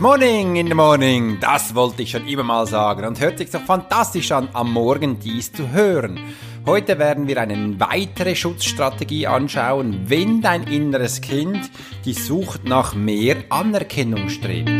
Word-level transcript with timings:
Morning 0.00 0.56
in 0.56 0.66
the 0.66 0.72
morning, 0.72 1.36
das 1.40 1.74
wollte 1.74 2.00
ich 2.00 2.12
schon 2.12 2.26
immer 2.26 2.42
mal 2.42 2.66
sagen 2.66 3.04
und 3.04 3.20
hört 3.20 3.36
sich 3.36 3.50
so 3.50 3.58
fantastisch 3.58 4.32
an, 4.32 4.48
am 4.54 4.72
Morgen 4.72 5.18
dies 5.18 5.52
zu 5.52 5.72
hören. 5.72 6.18
Heute 6.64 6.98
werden 6.98 7.28
wir 7.28 7.38
eine 7.38 7.78
weitere 7.78 8.34
Schutzstrategie 8.34 9.26
anschauen, 9.26 10.04
wenn 10.06 10.40
dein 10.40 10.62
inneres 10.62 11.20
Kind 11.20 11.70
die 12.06 12.14
Sucht 12.14 12.64
nach 12.64 12.94
mehr 12.94 13.44
Anerkennung 13.50 14.30
strebt. 14.30 14.70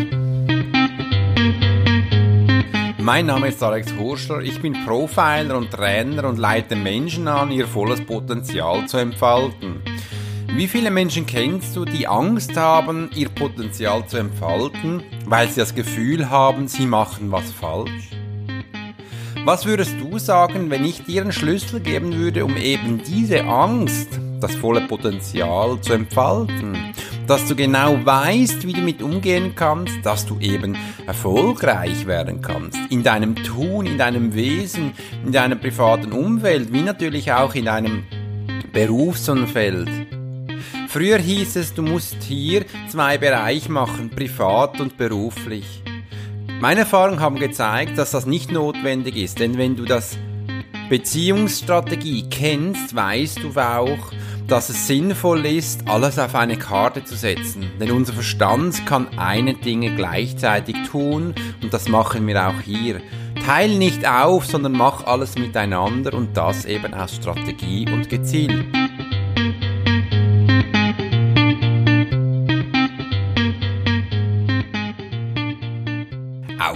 Mein 2.99 3.27
Name 3.27 3.49
ist 3.49 3.63
Alex 3.63 3.93
Horschler, 3.99 4.41
ich 4.41 4.63
bin 4.63 4.73
Profiler 4.87 5.59
und 5.59 5.71
Trainer 5.71 6.25
und 6.25 6.39
leite 6.39 6.77
Menschen 6.77 7.29
an, 7.29 7.51
ihr 7.51 7.67
volles 7.67 8.01
Potenzial 8.07 8.87
zu 8.87 8.97
entfalten. 8.97 9.83
Wie 10.57 10.67
viele 10.67 10.91
Menschen 10.91 11.27
kennst 11.27 11.77
du, 11.77 11.85
die 11.85 12.09
Angst 12.09 12.57
haben, 12.57 13.09
ihr 13.15 13.29
Potenzial 13.29 14.07
zu 14.07 14.17
entfalten, 14.17 15.03
weil 15.25 15.49
sie 15.49 15.61
das 15.61 15.75
Gefühl 15.75 16.29
haben, 16.29 16.67
sie 16.67 16.87
machen 16.87 17.31
was 17.31 17.51
falsch? 17.53 18.11
Was 19.45 19.65
würdest 19.65 19.95
du 20.01 20.19
sagen, 20.19 20.69
wenn 20.69 20.85
ich 20.85 21.05
dir 21.05 21.23
einen 21.23 21.33
Schlüssel 21.33 21.81
geben 21.81 22.15
würde, 22.17 22.45
um 22.45 22.57
eben 22.57 23.01
diese 23.03 23.45
Angst, 23.45 24.09
das 24.41 24.55
volle 24.57 24.83
Potenzial 24.83 25.81
zu 25.81 25.93
entfalten? 25.93 26.77
Dass 27.27 27.47
du 27.47 27.55
genau 27.55 28.05
weißt, 28.05 28.67
wie 28.67 28.73
du 28.73 28.81
mit 28.81 29.03
umgehen 29.03 29.55
kannst, 29.55 30.05
dass 30.05 30.27
du 30.27 30.39
eben 30.41 30.77
erfolgreich 31.07 32.07
werden 32.07 32.43
kannst. 32.43 32.79
In 32.91 33.05
deinem 33.05 33.37
Tun, 33.37 33.87
in 33.87 33.99
deinem 33.99 34.35
Wesen, 34.35 34.93
in 35.25 35.31
deiner 35.33 35.57
privaten 35.57 36.13
Umwelt, 36.13 36.73
wie 36.73 36.83
natürlich 36.83 37.33
auch 37.33 37.55
in 37.55 37.67
deinem 37.67 38.03
Berufsumfeld. 38.73 39.89
Früher 40.93 41.19
hieß 41.19 41.55
es, 41.55 41.73
du 41.73 41.83
musst 41.83 42.21
hier 42.25 42.65
zwei 42.89 43.17
Bereiche 43.17 43.71
machen, 43.71 44.11
privat 44.11 44.81
und 44.81 44.97
beruflich. 44.97 45.85
Meine 46.61 46.81
Erfahrungen 46.81 47.21
haben 47.21 47.39
gezeigt, 47.39 47.97
dass 47.97 48.11
das 48.11 48.27
nicht 48.27 48.51
notwendig 48.51 49.15
ist, 49.17 49.39
denn 49.39 49.57
wenn 49.57 49.77
du 49.77 49.85
das 49.85 50.19
Beziehungsstrategie 50.89 52.29
kennst, 52.29 52.93
weißt 52.93 53.39
du 53.45 53.51
auch, 53.57 54.13
dass 54.49 54.69
es 54.69 54.89
sinnvoll 54.89 55.47
ist, 55.47 55.87
alles 55.87 56.19
auf 56.19 56.35
eine 56.35 56.59
Karte 56.59 57.05
zu 57.05 57.15
setzen. 57.15 57.71
Denn 57.79 57.93
unser 57.93 58.15
Verstand 58.15 58.85
kann 58.85 59.17
eine 59.17 59.55
Dinge 59.55 59.95
gleichzeitig 59.95 60.75
tun 60.91 61.37
und 61.63 61.73
das 61.73 61.89
machen 61.89 62.27
wir 62.27 62.49
auch 62.49 62.61
hier. 62.65 63.01
Teil 63.47 63.79
nicht 63.79 64.05
auf, 64.09 64.45
sondern 64.45 64.73
mach 64.73 65.05
alles 65.05 65.39
miteinander 65.39 66.15
und 66.15 66.37
das 66.37 66.65
eben 66.65 66.93
aus 66.95 67.15
Strategie 67.15 67.89
und 67.89 68.11
gezielt. 68.11 68.80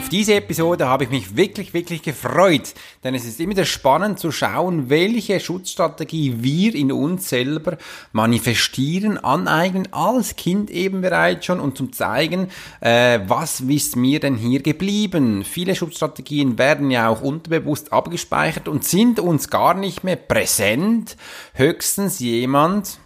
Auf 0.04 0.10
diese 0.10 0.34
Episode 0.34 0.86
habe 0.86 1.04
ich 1.04 1.10
mich 1.10 1.34
wirklich, 1.34 1.72
wirklich 1.72 2.02
gefreut, 2.02 2.74
denn 3.02 3.14
es 3.14 3.24
ist 3.24 3.40
immer 3.40 3.52
wieder 3.52 3.64
spannend 3.64 4.18
zu 4.18 4.32
schauen, 4.32 4.90
welche 4.90 5.40
Schutzstrategie 5.40 6.42
wir 6.42 6.74
in 6.74 6.92
uns 6.92 7.30
selber 7.30 7.78
manifestieren, 8.12 9.16
aneignen, 9.16 9.88
als 9.92 10.36
Kind 10.36 10.68
eben 10.68 11.00
bereits 11.00 11.46
schon 11.46 11.58
und 11.58 11.78
zum 11.78 11.94
zeigen, 11.94 12.48
äh, 12.80 13.20
was 13.26 13.62
ist 13.62 13.96
mir 13.96 14.20
denn 14.20 14.36
hier 14.36 14.60
geblieben. 14.60 15.42
Viele 15.42 15.74
Schutzstrategien 15.74 16.58
werden 16.58 16.90
ja 16.90 17.08
auch 17.08 17.22
unterbewusst 17.22 17.90
abgespeichert 17.90 18.68
und 18.68 18.84
sind 18.84 19.20
uns 19.20 19.48
gar 19.48 19.72
nicht 19.72 20.04
mehr 20.04 20.16
präsent. 20.16 21.16
Höchstens 21.54 22.18
jemand 22.18 22.98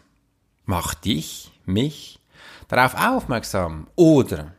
macht 0.67 1.05
dich, 1.05 1.53
mich 1.65 2.19
darauf 2.67 2.97
aufmerksam 2.97 3.87
oder 3.95 4.58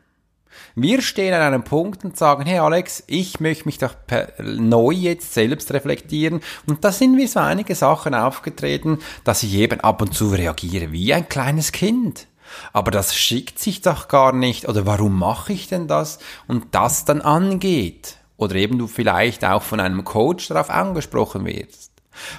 wir 0.81 1.02
stehen 1.02 1.33
an 1.33 1.41
einem 1.41 1.63
Punkt 1.63 2.03
und 2.03 2.17
sagen, 2.17 2.45
hey 2.45 2.59
Alex, 2.59 3.03
ich 3.08 3.39
möchte 3.39 3.66
mich 3.66 3.78
doch 3.78 3.95
neu 4.40 4.91
jetzt 4.91 5.34
selbst 5.34 5.73
reflektieren. 5.73 6.41
Und 6.67 6.84
da 6.84 6.91
sind 6.91 7.16
mir 7.16 7.28
so 7.28 7.40
einige 7.40 7.75
Sachen 7.75 8.13
aufgetreten, 8.13 9.00
dass 9.23 9.44
ich 9.44 9.53
eben 9.56 9.79
ab 9.81 10.01
und 10.01 10.13
zu 10.13 10.29
reagiere 10.29 10.91
wie 10.91 11.13
ein 11.13 11.29
kleines 11.29 11.72
Kind. 11.72 12.28
Aber 12.73 12.91
das 12.91 13.16
schickt 13.16 13.59
sich 13.59 13.81
doch 13.81 14.07
gar 14.07 14.34
nicht. 14.34 14.68
Oder 14.68 14.85
warum 14.85 15.18
mache 15.18 15.53
ich 15.53 15.68
denn 15.68 15.88
das? 15.88 16.19
Und 16.47 16.68
das 16.72 17.06
dann 17.06 17.22
angeht. 17.22 18.18
Oder 18.38 18.56
eben 18.56 18.78
du 18.78 18.88
vielleicht 18.88 19.44
auch 19.45 19.62
von 19.62 19.79
einem 19.79 20.03
Coach 20.03 20.47
darauf 20.47 20.69
angesprochen 20.69 21.45
wirst. 21.45 21.91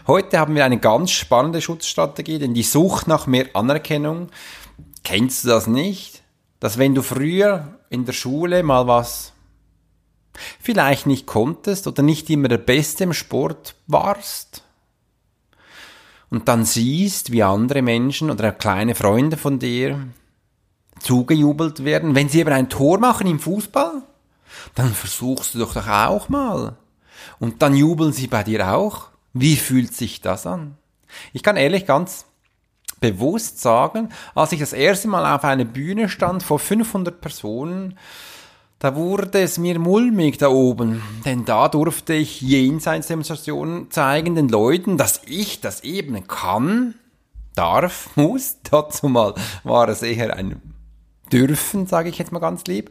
Heute 0.07 0.39
haben 0.39 0.55
wir 0.55 0.65
eine 0.65 0.79
ganz 0.79 1.11
spannende 1.11 1.61
Schutzstrategie, 1.61 2.39
denn 2.39 2.55
die 2.55 2.63
Sucht 2.63 3.07
nach 3.07 3.27
mehr 3.27 3.47
Anerkennung, 3.55 4.29
kennst 5.05 5.45
du 5.45 5.49
das 5.49 5.67
nicht? 5.67 6.23
Dass 6.59 6.79
wenn 6.79 6.95
du 6.95 7.03
früher 7.03 7.80
in 7.91 8.07
der 8.07 8.13
Schule 8.13 8.63
mal 8.63 8.87
was 8.87 9.33
vielleicht 10.61 11.07
nicht 11.07 11.27
konntest 11.27 11.87
oder 11.87 12.03
nicht 12.03 12.31
immer 12.31 12.49
der 12.49 12.59
Beste 12.59 13.05
im 13.05 13.13
Sport 13.13 13.75
warst 13.87 14.63
und 16.31 16.49
dann 16.49 16.65
siehst, 16.65 17.33
wie 17.33 17.43
andere 17.43 17.83
Menschen 17.83 18.31
oder 18.31 18.53
kleine 18.53 18.95
Freunde 18.95 19.37
von 19.37 19.59
dir 19.59 20.07
zugejubelt 21.01 21.85
werden, 21.85 22.15
wenn 22.15 22.29
sie 22.29 22.41
eben 22.41 22.53
ein 22.53 22.69
Tor 22.69 22.99
machen 22.99 23.27
im 23.27 23.41
Fußball, 23.41 24.03
dann 24.75 24.95
versuchst 24.95 25.55
du 25.55 25.59
doch 25.59 25.75
doch 25.75 25.89
auch 25.89 26.29
mal. 26.29 26.77
Und 27.39 27.63
dann 27.63 27.75
jubeln 27.75 28.13
sie 28.13 28.29
bei 28.29 28.45
dir 28.45 28.73
auch. 28.73 29.09
Wie 29.33 29.57
fühlt 29.57 29.95
sich 29.95 30.21
das 30.21 30.47
an? 30.47 30.77
Ich 31.33 31.43
kann 31.43 31.57
ehrlich 31.57 31.87
ganz 31.87 32.25
bewusst 33.01 33.61
sagen, 33.61 34.11
als 34.35 34.53
ich 34.53 34.61
das 34.61 34.73
erste 34.73 35.09
Mal 35.09 35.35
auf 35.35 35.45
einer 35.45 35.65
Bühne 35.65 36.09
stand 36.09 36.43
vor 36.43 36.59
500 36.59 37.21
Personen, 37.21 37.99
da 38.79 38.97
wurde 38.97 39.41
es 39.41 39.59
mir 39.59 39.79
mulmig 39.79 40.39
da 40.39 40.49
oben, 40.49 41.03
denn 41.27 41.45
da 41.45 41.69
durfte 41.69 42.15
ich 42.15 42.41
Jenseitsdemonstrationen 42.41 43.91
zeigen 43.91 44.35
den 44.35 44.49
Leuten, 44.49 44.97
dass 44.97 45.21
ich 45.27 45.61
das 45.61 45.83
eben 45.83 46.27
kann, 46.27 46.95
darf, 47.55 48.09
muss. 48.17 48.57
Dazu 48.71 49.09
mal 49.09 49.35
war 49.65 49.89
es 49.89 50.03
eher 50.03 50.35
ein 50.35 50.70
dürfen, 51.33 51.87
sage 51.87 52.09
ich 52.09 52.19
jetzt 52.19 52.33
mal 52.33 52.39
ganz 52.39 52.65
lieb. 52.65 52.91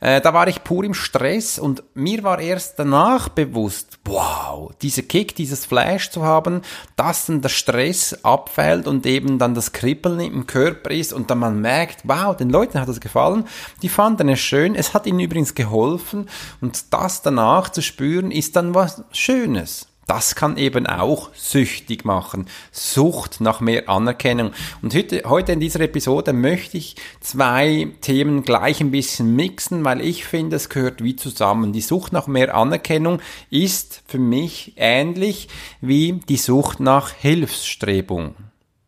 Äh, 0.00 0.20
da 0.20 0.34
war 0.34 0.48
ich 0.48 0.64
pur 0.64 0.84
im 0.84 0.94
Stress 0.94 1.58
und 1.58 1.82
mir 1.94 2.22
war 2.22 2.38
erst 2.38 2.78
danach 2.78 3.28
bewusst, 3.28 3.98
wow, 4.04 4.72
dieser 4.80 5.02
Kick, 5.02 5.34
dieses 5.34 5.66
Flash 5.66 6.10
zu 6.10 6.22
haben, 6.22 6.62
dass 6.96 7.26
dann 7.26 7.40
der 7.40 7.48
Stress 7.48 8.24
abfällt 8.24 8.86
und 8.86 9.06
eben 9.06 9.38
dann 9.38 9.54
das 9.54 9.72
Kribbeln 9.72 10.20
im 10.20 10.46
Körper 10.46 10.90
ist 10.90 11.12
und 11.12 11.30
dann 11.30 11.38
man 11.38 11.60
merkt, 11.60 12.02
wow, 12.04 12.36
den 12.36 12.50
Leuten 12.50 12.80
hat 12.80 12.88
das 12.88 13.00
gefallen, 13.00 13.44
die 13.82 13.88
fanden 13.88 14.28
es 14.28 14.40
schön, 14.40 14.74
es 14.74 14.94
hat 14.94 15.06
ihnen 15.06 15.20
übrigens 15.20 15.54
geholfen 15.54 16.28
und 16.60 16.92
das 16.92 17.22
danach 17.22 17.70
zu 17.70 17.82
spüren 17.82 18.30
ist 18.30 18.56
dann 18.56 18.74
was 18.74 19.02
Schönes. 19.12 19.88
Das 20.08 20.34
kann 20.34 20.56
eben 20.56 20.86
auch 20.86 21.28
süchtig 21.34 22.06
machen. 22.06 22.46
Sucht 22.72 23.42
nach 23.42 23.60
mehr 23.60 23.90
Anerkennung. 23.90 24.52
Und 24.80 24.94
heute, 24.94 25.22
heute 25.26 25.52
in 25.52 25.60
dieser 25.60 25.80
Episode 25.80 26.32
möchte 26.32 26.78
ich 26.78 26.96
zwei 27.20 27.88
Themen 28.00 28.42
gleich 28.42 28.80
ein 28.80 28.90
bisschen 28.90 29.36
mixen, 29.36 29.84
weil 29.84 30.00
ich 30.00 30.24
finde, 30.24 30.56
es 30.56 30.70
gehört 30.70 31.04
wie 31.04 31.14
zusammen. 31.14 31.74
Die 31.74 31.82
Sucht 31.82 32.14
nach 32.14 32.26
mehr 32.26 32.54
Anerkennung 32.54 33.20
ist 33.50 34.02
für 34.06 34.18
mich 34.18 34.72
ähnlich 34.76 35.48
wie 35.82 36.14
die 36.26 36.38
Sucht 36.38 36.80
nach 36.80 37.12
Hilfsstrebung. 37.12 38.34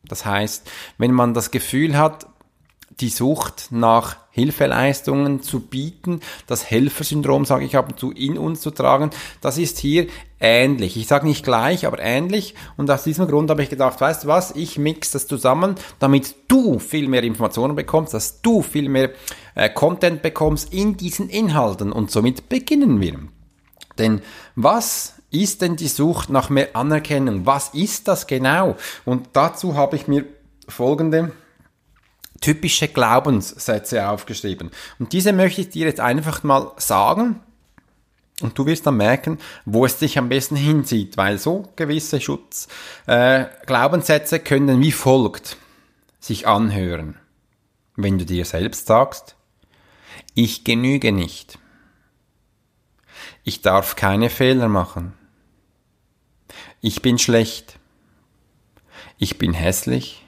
Das 0.04 0.24
heißt, 0.24 0.70
wenn 0.96 1.12
man 1.12 1.34
das 1.34 1.50
Gefühl 1.50 1.98
hat, 1.98 2.29
die 3.00 3.08
Sucht 3.08 3.68
nach 3.70 4.16
Hilfeleistungen 4.30 5.42
zu 5.42 5.60
bieten, 5.60 6.20
das 6.46 6.70
Helfersyndrom, 6.70 7.44
sage 7.44 7.64
ich 7.64 7.76
ab 7.76 7.88
und 7.90 7.98
zu, 7.98 8.12
in 8.12 8.38
uns 8.38 8.60
zu 8.60 8.70
tragen, 8.70 9.10
das 9.40 9.58
ist 9.58 9.78
hier 9.78 10.06
ähnlich. 10.38 10.96
Ich 10.96 11.08
sage 11.08 11.26
nicht 11.26 11.44
gleich, 11.44 11.86
aber 11.86 11.98
ähnlich. 11.98 12.54
Und 12.76 12.90
aus 12.90 13.02
diesem 13.02 13.26
Grund 13.26 13.50
habe 13.50 13.62
ich 13.62 13.70
gedacht, 13.70 14.00
weißt 14.00 14.24
du 14.24 14.28
was, 14.28 14.52
ich 14.52 14.78
mix 14.78 15.10
das 15.10 15.26
zusammen, 15.26 15.74
damit 15.98 16.36
du 16.48 16.78
viel 16.78 17.08
mehr 17.08 17.24
Informationen 17.24 17.74
bekommst, 17.74 18.14
dass 18.14 18.40
du 18.40 18.62
viel 18.62 18.88
mehr 18.88 19.10
äh, 19.54 19.68
Content 19.68 20.22
bekommst 20.22 20.72
in 20.72 20.96
diesen 20.96 21.28
Inhalten. 21.28 21.92
Und 21.92 22.10
somit 22.10 22.48
beginnen 22.48 23.00
wir. 23.00 23.18
Denn 23.98 24.22
was 24.54 25.14
ist 25.30 25.62
denn 25.62 25.76
die 25.76 25.88
Sucht 25.88 26.30
nach 26.30 26.50
mehr 26.50 26.74
Anerkennung? 26.74 27.46
Was 27.46 27.70
ist 27.74 28.08
das 28.08 28.26
genau? 28.26 28.76
Und 29.04 29.28
dazu 29.32 29.74
habe 29.74 29.96
ich 29.96 30.08
mir 30.08 30.24
folgende 30.68 31.32
typische 32.40 32.88
Glaubenssätze 32.88 34.08
aufgeschrieben. 34.08 34.70
Und 34.98 35.12
diese 35.12 35.32
möchte 35.32 35.60
ich 35.60 35.70
dir 35.70 35.86
jetzt 35.86 36.00
einfach 36.00 36.42
mal 36.42 36.72
sagen. 36.76 37.40
Und 38.40 38.58
du 38.58 38.64
wirst 38.64 38.86
dann 38.86 38.96
merken, 38.96 39.38
wo 39.66 39.84
es 39.84 39.98
dich 39.98 40.18
am 40.18 40.30
besten 40.30 40.56
hinzieht, 40.56 41.16
weil 41.18 41.38
so 41.38 41.68
gewisse 41.76 42.20
Schutz, 42.20 42.68
äh, 43.06 43.44
Glaubenssätze 43.66 44.40
können 44.40 44.80
wie 44.80 44.92
folgt 44.92 45.58
sich 46.20 46.46
anhören. 46.46 47.18
Wenn 47.96 48.18
du 48.18 48.24
dir 48.24 48.46
selbst 48.46 48.86
sagst, 48.86 49.36
ich 50.34 50.64
genüge 50.64 51.12
nicht. 51.12 51.58
Ich 53.44 53.62
darf 53.62 53.96
keine 53.96 54.30
Fehler 54.30 54.68
machen. 54.68 55.12
Ich 56.80 57.02
bin 57.02 57.18
schlecht. 57.18 57.78
Ich 59.18 59.36
bin 59.36 59.52
hässlich. 59.52 60.24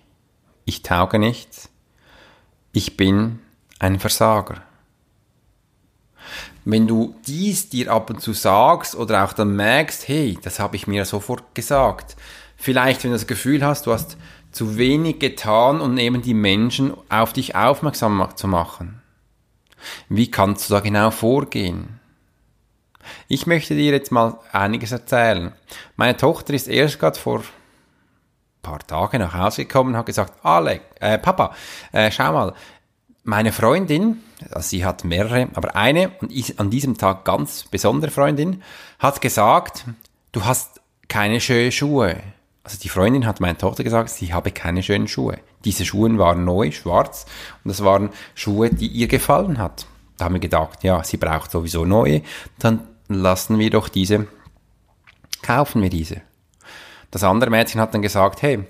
Ich 0.64 0.82
tauge 0.82 1.18
nichts. 1.18 1.71
Ich 2.74 2.96
bin 2.96 3.40
ein 3.78 3.98
Versager. 4.00 4.62
wenn 6.64 6.86
du 6.86 7.14
dies 7.26 7.69
dir 7.69 7.92
ab 7.92 8.08
und 8.08 8.20
zu 8.20 8.32
sagst 8.32 8.94
oder 8.94 9.24
auch 9.24 9.32
dann 9.32 9.56
merkst, 9.56 10.06
hey, 10.06 10.38
das 10.40 10.60
habe 10.60 10.76
ich 10.76 10.86
mir 10.86 11.04
sofort 11.04 11.54
gesagt. 11.54 12.16
Vielleicht, 12.56 13.02
wenn 13.02 13.10
du 13.10 13.16
das 13.16 13.26
Gefühl 13.26 13.66
hast, 13.66 13.86
du 13.86 13.92
hast 13.92 14.16
zu 14.52 14.76
wenig 14.78 15.19
getan, 15.19 15.80
um 15.80 15.98
eben 15.98 16.22
die 16.22 16.34
Menschen 16.34 16.94
auf 17.08 17.32
dich 17.32 17.56
aufmerksam 17.56 18.26
zu 18.36 18.46
machen. 18.46 19.02
Wie 20.08 20.30
kannst 20.30 20.70
du 20.70 20.74
da 20.74 20.80
genau 20.80 21.10
vorgehen? 21.10 21.98
Ich 23.26 23.46
möchte 23.46 23.74
dir 23.74 23.90
jetzt 23.90 24.12
mal 24.12 24.38
einiges 24.52 24.92
erzählen. 24.92 25.52
Meine 25.96 26.16
Tochter 26.16 26.54
ist 26.54 26.69
erst 26.69 27.00
gerade 27.00 27.19
vor 27.19 27.42
paar 28.62 28.78
Tagen 28.80 29.18
nach 29.18 29.34
Hause 29.34 29.64
gekommen 29.64 29.90
und 29.90 29.96
hat 29.96 30.06
gesagt, 30.06 30.44
Alec, 30.44 30.82
äh, 31.00 31.18
Papa, 31.18 31.54
äh, 31.92 32.10
schau 32.10 32.32
mal, 32.32 32.54
meine 33.24 33.52
Freundin, 33.52 34.22
also 34.50 34.68
sie 34.68 34.84
hat 34.84 35.04
mehrere, 35.04 35.48
aber 35.54 35.76
eine 35.76 36.10
und 36.20 36.32
ich, 36.32 36.58
an 36.58 36.70
diesem 36.70 36.98
Tag 36.98 37.24
ganz 37.24 37.64
besondere 37.64 38.10
Freundin, 38.10 38.62
hat 38.98 39.20
gesagt, 39.20 39.84
du 40.32 40.44
hast 40.44 40.80
keine 41.08 41.40
schönen 41.40 41.72
Schuhe. 41.72 42.16
Also 42.64 42.78
die 42.78 42.88
Freundin 42.88 43.26
hat 43.26 43.40
meiner 43.40 43.58
Tochter 43.58 43.84
gesagt, 43.84 44.10
sie 44.10 44.32
habe 44.32 44.52
keine 44.52 44.82
schönen 44.82 45.08
Schuhe. 45.08 45.38
Diese 45.64 45.84
Schuhe 45.84 46.16
waren 46.18 46.44
neu, 46.44 46.70
schwarz 46.70 47.26
und 47.64 47.68
das 47.68 47.84
waren 47.84 48.10
Schuhe, 48.34 48.70
die 48.70 48.86
ihr 48.86 49.08
gefallen 49.08 49.58
hat. 49.58 49.86
Da 50.16 50.26
haben 50.26 50.34
wir 50.34 50.40
gedacht, 50.40 50.84
ja, 50.84 51.02
sie 51.02 51.16
braucht 51.16 51.50
sowieso 51.50 51.84
neue, 51.84 52.22
dann 52.58 52.86
lassen 53.08 53.58
wir 53.58 53.70
doch 53.70 53.88
diese, 53.88 54.26
kaufen 55.42 55.82
wir 55.82 55.90
diese. 55.90 56.22
Das 57.12 57.22
andere 57.22 57.50
Mädchen 57.50 57.80
hat 57.80 57.94
dann 57.94 58.02
gesagt, 58.02 58.42
hey, 58.42 58.64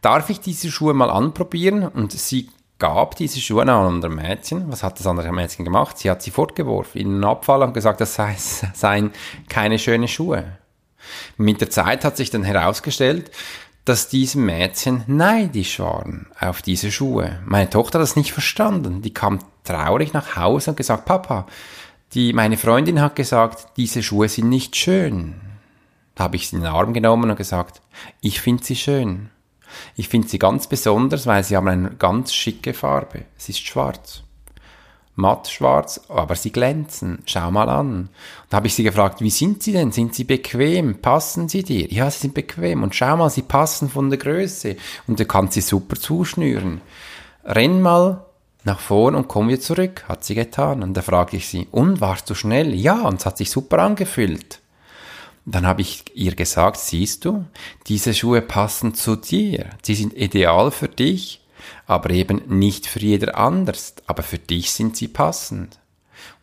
darf 0.00 0.30
ich 0.30 0.40
diese 0.40 0.70
Schuhe 0.70 0.94
mal 0.94 1.10
anprobieren? 1.10 1.86
Und 1.86 2.10
sie 2.12 2.50
gab 2.78 3.14
diese 3.14 3.40
Schuhe 3.40 3.62
an 3.62 3.68
ein 3.68 3.86
anderes 3.86 4.16
Mädchen. 4.16 4.72
Was 4.72 4.82
hat 4.82 4.98
das 4.98 5.06
andere 5.06 5.30
Mädchen 5.30 5.64
gemacht? 5.64 5.98
Sie 5.98 6.10
hat 6.10 6.22
sie 6.22 6.32
fortgeworfen 6.32 7.00
in 7.00 7.10
den 7.12 7.24
Abfall 7.24 7.62
und 7.62 7.74
gesagt, 7.74 8.00
das 8.00 8.18
seien 8.74 9.12
keine 9.48 9.78
schönen 9.78 10.08
Schuhe. 10.08 10.58
Mit 11.36 11.60
der 11.60 11.70
Zeit 11.70 12.04
hat 12.04 12.16
sich 12.16 12.30
dann 12.30 12.42
herausgestellt, 12.42 13.30
dass 13.84 14.08
diese 14.08 14.38
Mädchen 14.38 15.04
neidisch 15.06 15.78
waren 15.78 16.26
auf 16.38 16.62
diese 16.62 16.90
Schuhe. 16.90 17.38
Meine 17.44 17.70
Tochter 17.70 17.98
hat 17.98 18.02
das 18.02 18.16
nicht 18.16 18.32
verstanden. 18.32 19.02
Die 19.02 19.14
kam 19.14 19.40
traurig 19.64 20.12
nach 20.12 20.36
Hause 20.36 20.70
und 20.70 20.76
gesagt, 20.76 21.04
Papa, 21.04 21.46
die, 22.14 22.32
meine 22.32 22.56
Freundin 22.56 23.00
hat 23.00 23.14
gesagt, 23.16 23.68
diese 23.76 24.02
Schuhe 24.02 24.28
sind 24.28 24.48
nicht 24.48 24.76
schön. 24.76 25.49
Da 26.14 26.24
habe 26.24 26.36
ich 26.36 26.48
sie 26.48 26.56
in 26.56 26.62
den 26.62 26.72
Arm 26.72 26.92
genommen 26.92 27.30
und 27.30 27.36
gesagt, 27.36 27.80
ich 28.20 28.40
finde 28.40 28.64
sie 28.64 28.76
schön. 28.76 29.30
Ich 29.96 30.08
finde 30.08 30.28
sie 30.28 30.38
ganz 30.38 30.66
besonders, 30.66 31.26
weil 31.26 31.44
sie 31.44 31.56
haben 31.56 31.68
eine 31.68 31.90
ganz 31.90 32.34
schicke 32.34 32.74
Farbe. 32.74 33.24
Sie 33.36 33.52
ist 33.52 33.66
schwarz. 33.66 34.22
Matt 35.16 35.48
schwarz, 35.48 36.00
aber 36.08 36.34
sie 36.34 36.50
glänzen. 36.50 37.20
Schau 37.26 37.50
mal 37.50 37.68
an. 37.68 38.08
Da 38.48 38.56
habe 38.56 38.68
ich 38.68 38.74
sie 38.74 38.84
gefragt, 38.84 39.20
wie 39.20 39.30
sind 39.30 39.62
sie 39.62 39.72
denn? 39.72 39.92
Sind 39.92 40.14
sie 40.14 40.24
bequem? 40.24 41.00
Passen 41.00 41.48
sie 41.48 41.62
dir? 41.62 41.86
Ja, 41.92 42.10
sie 42.10 42.20
sind 42.20 42.34
bequem. 42.34 42.82
Und 42.82 42.94
schau 42.94 43.16
mal, 43.16 43.30
sie 43.30 43.42
passen 43.42 43.90
von 43.90 44.08
der 44.08 44.18
Größe. 44.18 44.76
Und 45.06 45.20
du 45.20 45.24
kannst 45.26 45.54
sie 45.54 45.60
super 45.60 45.96
zuschnüren. 45.96 46.80
Renn 47.44 47.82
mal 47.82 48.24
nach 48.64 48.80
vorn 48.80 49.14
und 49.14 49.28
komm 49.28 49.48
wieder 49.48 49.60
zurück, 49.60 50.04
hat 50.08 50.24
sie 50.24 50.34
getan. 50.34 50.82
Und 50.82 50.94
da 50.94 51.02
fragte 51.02 51.36
ich 51.36 51.48
sie, 51.48 51.68
und 51.70 52.00
warst 52.00 52.28
du 52.30 52.34
schnell? 52.34 52.74
Ja, 52.74 53.02
und 53.02 53.20
es 53.20 53.26
hat 53.26 53.38
sich 53.38 53.50
super 53.50 53.78
angefühlt. 53.78 54.60
Dann 55.50 55.66
habe 55.66 55.80
ich 55.80 56.04
ihr 56.14 56.36
gesagt, 56.36 56.76
siehst 56.76 57.24
du, 57.24 57.44
diese 57.88 58.14
Schuhe 58.14 58.40
passen 58.40 58.94
zu 58.94 59.16
dir. 59.16 59.70
Sie 59.82 59.96
sind 59.96 60.16
ideal 60.16 60.70
für 60.70 60.86
dich, 60.86 61.44
aber 61.86 62.10
eben 62.10 62.42
nicht 62.46 62.86
für 62.86 63.00
jeder 63.00 63.36
anders. 63.36 63.94
Aber 64.06 64.22
für 64.22 64.38
dich 64.38 64.70
sind 64.70 64.96
sie 64.96 65.08
passend. 65.08 65.80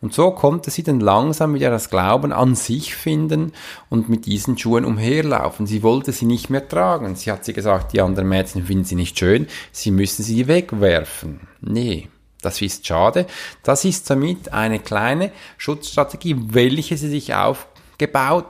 Und 0.02 0.12
so 0.12 0.32
konnte 0.32 0.70
sie 0.70 0.82
dann 0.82 1.00
langsam 1.00 1.54
wieder 1.54 1.70
das 1.70 1.88
Glauben 1.88 2.32
an 2.32 2.54
sich 2.54 2.94
finden 2.94 3.52
und 3.88 4.10
mit 4.10 4.26
diesen 4.26 4.58
Schuhen 4.58 4.84
umherlaufen. 4.84 5.66
Sie 5.66 5.82
wollte 5.82 6.12
sie 6.12 6.26
nicht 6.26 6.50
mehr 6.50 6.68
tragen. 6.68 7.16
Sie 7.16 7.32
hat 7.32 7.46
sie 7.46 7.54
gesagt, 7.54 7.94
die 7.94 8.02
anderen 8.02 8.28
Mädchen 8.28 8.66
finden 8.66 8.84
sie 8.84 8.94
nicht 8.94 9.18
schön, 9.18 9.46
sie 9.72 9.90
müssen 9.90 10.22
sie 10.22 10.48
wegwerfen. 10.48 11.48
Nee. 11.60 12.08
Das 12.40 12.62
ist 12.62 12.86
schade. 12.86 13.26
Das 13.64 13.84
ist 13.84 14.06
somit 14.06 14.52
eine 14.52 14.78
kleine 14.78 15.32
Schutzstrategie, 15.56 16.36
welche 16.38 16.96
sie 16.96 17.08
sich 17.08 17.34
aufgebaut 17.34 18.46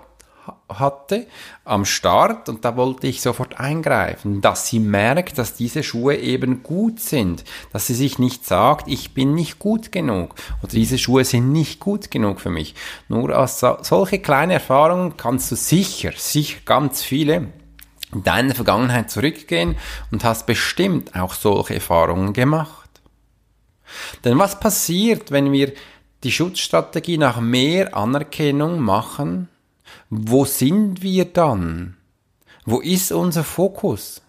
hatte 0.69 1.27
am 1.65 1.85
Start 1.85 2.49
und 2.49 2.65
da 2.65 2.77
wollte 2.77 3.06
ich 3.06 3.21
sofort 3.21 3.59
eingreifen, 3.59 4.41
dass 4.41 4.69
sie 4.69 4.81
merkt, 4.81 5.39
dass 5.39 5.55
diese 5.55 5.83
Schuhe 5.83 6.17
eben 6.17 6.62
gut 6.62 7.00
sind, 7.00 7.45
dass 7.73 7.87
sie 7.87 7.95
sich 7.95 8.19
nicht 8.19 8.45
sagt, 8.45 8.89
ich 8.89 9.15
bin 9.15 9.35
nicht 9.35 9.59
gut 9.59 9.93
genug 9.93 10.35
oder 10.62 10.73
diese 10.73 10.99
Schuhe 10.99 11.25
sind 11.25 11.53
nicht 11.53 11.81
gut 11.81 12.11
genug 12.11 12.41
für 12.41 12.50
mich. 12.50 12.75
Nur 13.09 13.39
aus 13.39 13.61
solche 13.61 14.19
kleine 14.19 14.55
Erfahrungen 14.55 15.17
kannst 15.17 15.50
du 15.50 15.56
sicher, 15.56 16.12
sicher 16.17 16.59
ganz 16.65 17.03
viele 17.03 17.49
in 18.12 18.23
deiner 18.23 18.55
Vergangenheit 18.55 19.11
zurückgehen 19.11 19.77
und 20.11 20.25
hast 20.25 20.47
bestimmt 20.47 21.15
auch 21.15 21.35
solche 21.35 21.75
Erfahrungen 21.75 22.33
gemacht. 22.33 22.89
Denn 24.25 24.39
was 24.39 24.61
passiert, 24.61 25.31
wenn 25.31 25.53
wir 25.53 25.73
die 26.25 26.33
Schutzstrategie 26.33 27.19
nach 27.19 27.41
mehr 27.41 27.97
Anerkennung 27.97 28.81
machen? 28.81 29.49
Wo 30.10 30.44
sind 30.44 31.02
wir 31.02 31.26
dann? 31.26 31.96
Wo 32.64 32.81
ist 32.81 33.12
unser 33.12 33.44
Fokus? 33.44 34.22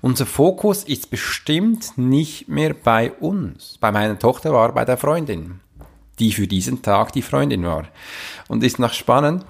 Unser 0.00 0.26
Fokus 0.26 0.84
ist 0.84 1.10
bestimmt 1.10 1.98
nicht 1.98 2.48
mehr 2.48 2.74
bei 2.74 3.12
uns. 3.12 3.76
Bei 3.80 3.90
meiner 3.90 4.18
Tochter 4.18 4.52
war 4.52 4.72
bei 4.72 4.84
der 4.84 4.96
Freundin, 4.96 5.60
die 6.18 6.32
für 6.32 6.46
diesen 6.46 6.82
Tag 6.82 7.12
die 7.12 7.22
Freundin 7.22 7.64
war. 7.64 7.88
Und 8.48 8.62
ist 8.62 8.78
noch 8.78 8.92
spannend, 8.92 9.44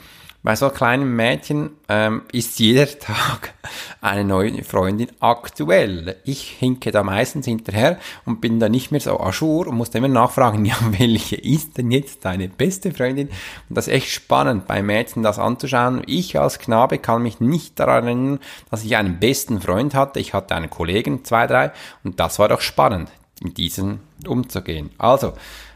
bei 0.45 0.57
so 0.57 0.69
kleinen 0.69 1.17
Mädchen 1.17 1.71
ähm, 1.89 2.23
ist 2.31 2.59
jeder 2.59 2.87
Tag 2.99 3.55
eine 4.03 4.25
neue 4.25 4.63
Freundin 4.63 5.09
aktuell. 5.19 6.17
Ich 6.25 6.43
hinke 6.51 6.91
da 6.93 7.03
meistens 7.03 7.47
hinterher 7.47 7.99
und 8.27 8.43
bin 8.43 8.61
da 8.61 8.69
nicht 8.69 8.93
mehr 8.93 9.01
so 9.01 9.19
ajour 9.19 9.67
und 9.67 9.77
muss 9.77 9.89
immer 9.89 10.07
nachfragen, 10.07 10.65
ja, 10.67 10.77
welche 10.99 11.37
ist 11.37 11.79
denn 11.79 11.91
jetzt 11.91 12.27
deine 12.27 12.49
beste 12.49 12.93
Freundin? 12.93 13.29
Und 13.71 13.79
das 13.79 13.89
ist 13.89 13.95
echt 13.95 14.11
spannend, 14.11 14.67
bei 14.67 14.83
Mädchen 14.83 15.23
das 15.23 15.39
anzuschauen. 15.39 16.03
Ich 16.07 16.39
als 16.39 16.59
Knabe 16.59 16.99
kann 16.99 17.23
mich 17.23 17.41
nicht 17.41 17.81
daran 17.81 18.05
erinnern, 18.05 18.39
dass 18.71 18.85
ich 18.85 18.97
einen 18.97 19.19
besten 19.19 19.63
Freund 19.63 19.95
hatte. 19.95 20.21
Ich 20.21 20.35
hatte 20.35 20.55
einen 20.55 20.69
Kollegen, 20.69 21.25
zwei, 21.25 21.47
drei, 21.47 21.73
und 22.05 22.21
das 22.21 22.39
war 22.39 22.49
doch 22.49 22.61
spannend, 22.61 23.11
mit 23.43 23.57
diesen 23.57 24.01
umzugehen. 24.27 24.91
Also, 24.99 25.33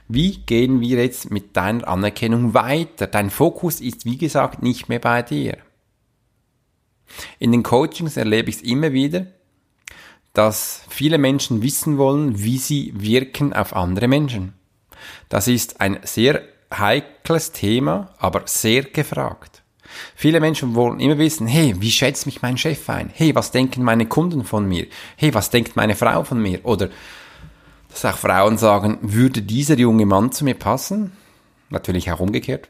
wie 0.09 0.39
gehen 0.39 0.81
wir 0.81 1.03
jetzt 1.03 1.31
mit 1.31 1.57
deiner 1.57 1.87
Anerkennung 1.87 2.55
weiter? 2.55 3.07
Dein 3.07 3.31
Fokus 3.31 3.81
ist, 3.81 4.05
wie 4.05 4.17
gesagt, 4.17 4.63
nicht 4.63 4.89
mehr 4.89 5.01
bei 5.01 5.23
dir. 5.23 5.59
In 7.39 7.53
den 7.53 7.63
Coachings 7.63 8.17
erlebe 8.17 8.51
ich 8.51 8.57
es 8.57 8.63
immer 8.63 8.93
wieder, 8.93 9.27
dass 10.33 10.83
viele 10.89 11.19
Menschen 11.19 11.63
wissen 11.63 11.99
wollen, 11.99 12.43
wie 12.43 12.59
sie 12.59 12.93
wirken 12.97 13.53
auf 13.53 13.75
andere 13.75 14.09
Menschen. 14.09 14.55
Das 15.29 15.49
ist 15.49 15.81
ein 15.81 15.99
sehr 16.03 16.43
heikles 16.73 17.53
Thema, 17.53 18.15
aber 18.19 18.43
sehr 18.47 18.85
gefragt. 18.85 19.63
Viele 20.15 20.41
Menschen 20.41 20.75
wollen 20.75 21.01
immer 21.01 21.19
wissen, 21.19 21.47
hey, 21.47 21.75
wie 21.79 21.91
schätzt 21.91 22.27
mich 22.27 22.43
mein 22.43 22.59
Chef 22.59 22.89
ein? 22.91 23.11
Hey, 23.13 23.35
was 23.35 23.51
denken 23.51 23.83
meine 23.83 24.07
Kunden 24.07 24.45
von 24.45 24.67
mir? 24.67 24.87
Hey, 25.17 25.33
was 25.33 25.51
denkt 25.51 25.77
meine 25.77 25.97
Frau 25.97 26.25
von 26.25 26.41
mir? 26.41 26.65
Oder 26.65 26.91
dass 27.89 28.05
auch 28.05 28.19
Frauen 28.19 28.59
sagen, 28.59 28.99
würde 29.03 29.43
dieser 29.43 29.79
junge 29.79 30.07
Mann 30.07 30.33
zu 30.33 30.45
mir 30.45 30.55
passen? 30.55 31.13
Natürlich 31.71 32.11
auch 32.13 32.21
umgekehrt. 32.21 32.69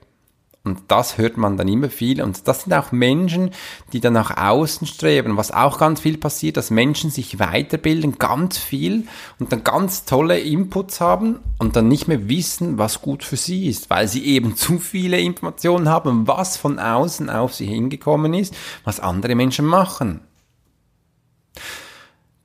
Und 0.68 0.80
das 0.88 1.16
hört 1.16 1.36
man 1.36 1.56
dann 1.56 1.68
immer 1.68 1.88
viel. 1.88 2.20
Und 2.20 2.46
das 2.46 2.62
sind 2.62 2.74
auch 2.74 2.92
Menschen, 2.92 3.52
die 3.92 4.00
dann 4.00 4.12
nach 4.12 4.36
außen 4.36 4.86
streben. 4.86 5.36
Was 5.36 5.50
auch 5.50 5.78
ganz 5.78 6.00
viel 6.00 6.18
passiert, 6.18 6.56
dass 6.56 6.70
Menschen 6.70 7.10
sich 7.10 7.38
weiterbilden, 7.38 8.18
ganz 8.18 8.58
viel 8.58 9.06
und 9.38 9.50
dann 9.52 9.64
ganz 9.64 10.04
tolle 10.04 10.38
Inputs 10.38 11.00
haben 11.00 11.38
und 11.58 11.76
dann 11.76 11.88
nicht 11.88 12.06
mehr 12.06 12.28
wissen, 12.28 12.76
was 12.76 13.00
gut 13.00 13.24
für 13.24 13.36
sie 13.36 13.66
ist, 13.66 13.88
weil 13.88 14.08
sie 14.08 14.24
eben 14.26 14.56
zu 14.56 14.78
viele 14.78 15.18
Informationen 15.18 15.88
haben, 15.88 16.26
was 16.26 16.56
von 16.56 16.78
außen 16.78 17.30
auf 17.30 17.54
sie 17.54 17.66
hingekommen 17.66 18.34
ist, 18.34 18.54
was 18.84 19.00
andere 19.00 19.34
Menschen 19.34 19.64
machen. 19.64 20.20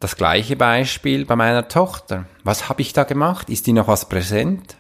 Das 0.04 0.18
gleiche 0.18 0.58
Beispiel 0.58 1.24
bei 1.24 1.38
meiner 1.38 1.70
Tochter. 1.70 2.26
Was 2.44 2.68
habe 2.68 2.82
ich 2.82 2.92
da 2.92 3.06
gemacht? 3.06 3.50
Ist 3.50 3.68
die 3.68 3.72
noch 3.72 3.88
was 3.88 4.10
präsent? 4.10 4.76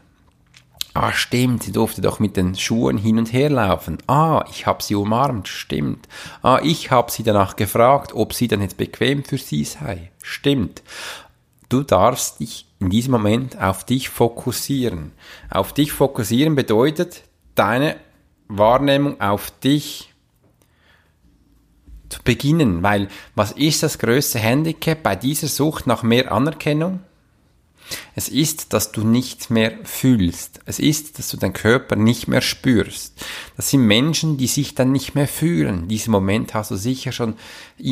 Ah, 0.93 1.13
stimmt, 1.13 1.63
sie 1.63 1.71
durfte 1.71 2.01
doch 2.01 2.19
mit 2.19 2.35
den 2.35 2.55
Schuhen 2.55 2.97
hin 2.97 3.17
und 3.17 3.31
her 3.31 3.49
laufen. 3.49 3.99
Ah, 4.07 4.43
ich 4.49 4.67
habe 4.67 4.83
sie 4.83 4.95
umarmt, 4.95 5.47
stimmt. 5.47 6.09
Ah, 6.41 6.59
ich 6.61 6.91
habe 6.91 7.09
sie 7.09 7.23
danach 7.23 7.55
gefragt, 7.55 8.11
ob 8.13 8.33
sie 8.33 8.49
dann 8.49 8.59
jetzt 8.59 8.75
bequem 8.75 9.23
für 9.23 9.37
sie 9.37 9.63
sei. 9.63 10.11
Stimmt. 10.21 10.83
Du 11.69 11.83
darfst 11.83 12.41
dich 12.41 12.65
in 12.81 12.89
diesem 12.89 13.13
Moment 13.13 13.57
auf 13.61 13.85
dich 13.85 14.09
fokussieren. 14.09 15.13
Auf 15.49 15.71
dich 15.71 15.93
fokussieren 15.93 16.55
bedeutet, 16.55 17.23
deine 17.55 17.95
Wahrnehmung 18.49 19.21
auf 19.21 19.51
dich 19.51 20.12
beginnen, 22.19 22.83
weil 22.83 23.07
was 23.35 23.51
ist 23.51 23.83
das 23.83 23.99
größte 23.99 24.39
Handicap 24.39 25.01
bei 25.03 25.15
dieser 25.15 25.47
Sucht 25.47 25.87
nach 25.87 26.03
mehr 26.03 26.31
Anerkennung? 26.31 26.99
Es 28.15 28.29
ist, 28.29 28.73
dass 28.73 28.91
du 28.91 29.03
nicht 29.03 29.49
mehr 29.49 29.73
fühlst. 29.83 30.59
Es 30.65 30.77
ist, 30.77 31.17
dass 31.17 31.29
du 31.29 31.37
deinen 31.37 31.53
Körper 31.53 31.95
nicht 31.95 32.27
mehr 32.27 32.41
spürst. 32.41 33.25
Das 33.57 33.71
sind 33.71 33.87
Menschen, 33.87 34.37
die 34.37 34.45
sich 34.45 34.75
dann 34.75 34.91
nicht 34.91 35.15
mehr 35.15 35.27
fühlen. 35.27 35.87
Diesen 35.87 36.11
Moment 36.11 36.53
hast 36.53 36.69
du 36.69 36.75
sicher 36.75 37.11
schon 37.11 37.35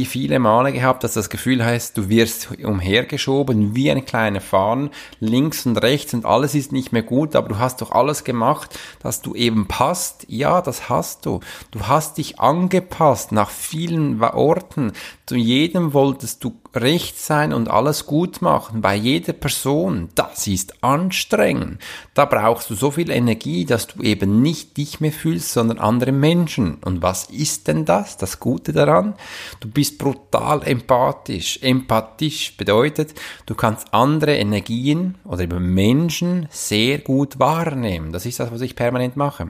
viele 0.06 0.38
Male 0.38 0.74
gehabt, 0.74 1.04
dass 1.04 1.14
das 1.14 1.32
Gefühl 1.32 1.66
heißt, 1.66 1.98
du 1.98 2.08
wirst 2.08 2.50
umhergeschoben 2.64 3.76
wie 3.76 3.90
ein 3.90 4.06
kleiner 4.06 4.42
Fahnen, 4.42 4.92
links 5.20 5.66
und 5.66 5.78
rechts 5.78 6.14
und 6.14 6.26
alles 6.26 6.54
ist 6.54 6.72
nicht 6.72 6.92
mehr 6.92 7.04
gut, 7.04 7.36
aber 7.36 7.50
du 7.50 7.58
hast 7.58 7.82
doch 7.82 7.92
alles 7.92 8.24
gemacht, 8.24 8.78
dass 9.02 9.22
du 9.22 9.34
eben 9.34 9.68
passt. 9.68 10.26
Ja, 10.28 10.62
das 10.62 10.88
hast 10.88 11.26
du. 11.26 11.40
Du 11.72 11.88
hast 11.88 12.20
dich 12.20 12.40
angepasst 12.40 13.32
nach 13.32 13.50
vielen 13.50 14.22
Orten. 14.22 14.94
Zu 15.26 15.36
jedem 15.36 15.94
wolltest 15.94 16.44
du 16.44 16.60
recht 16.76 17.20
sein 17.20 17.54
und 17.54 17.70
alles 17.70 18.06
gut 18.06 18.42
machen. 18.42 18.82
Bei 18.82 18.96
jeder 18.96 19.34
Person. 19.34 20.10
Das 20.16 20.48
ist 20.48 20.84
anstrengend. 20.84 21.82
Da 22.14 22.26
brauchst 22.26 22.70
du 22.70 22.76
so 22.76 22.92
viel 22.92 23.10
Energie, 23.10 23.66
dass 23.66 23.88
du 23.88 24.02
eben 24.02 24.42
nicht 24.42 24.78
dich 24.78 25.00
mehr 25.00 25.12
fühlst, 25.12 25.52
sondern 25.52 25.80
andere 25.80 26.12
Menschen. 26.12 26.76
Und 26.76 27.02
was 27.02 27.30
ist 27.30 27.68
denn 27.68 27.86
das? 27.86 28.18
Das 28.18 28.40
Gute 28.40 28.74
daran? 28.74 29.16
Du 29.60 29.70
bist 29.70 29.98
brutal 29.98 30.64
empathisch. 30.64 31.60
Empathisch 31.62 32.58
bedeutet, 32.58 33.14
du 33.46 33.56
kannst 33.56 33.94
andere 33.94 34.36
Energien 34.36 35.16
oder 35.24 35.44
eben 35.44 35.74
Menschen 35.74 36.48
sehr 36.50 37.00
gut 37.00 37.40
wahrnehmen. 37.40 38.12
Das 38.12 38.26
ist 38.26 38.40
das, 38.40 38.52
was 38.52 38.62
ich 38.62 38.76
permanent 38.76 39.16
mache. 39.16 39.50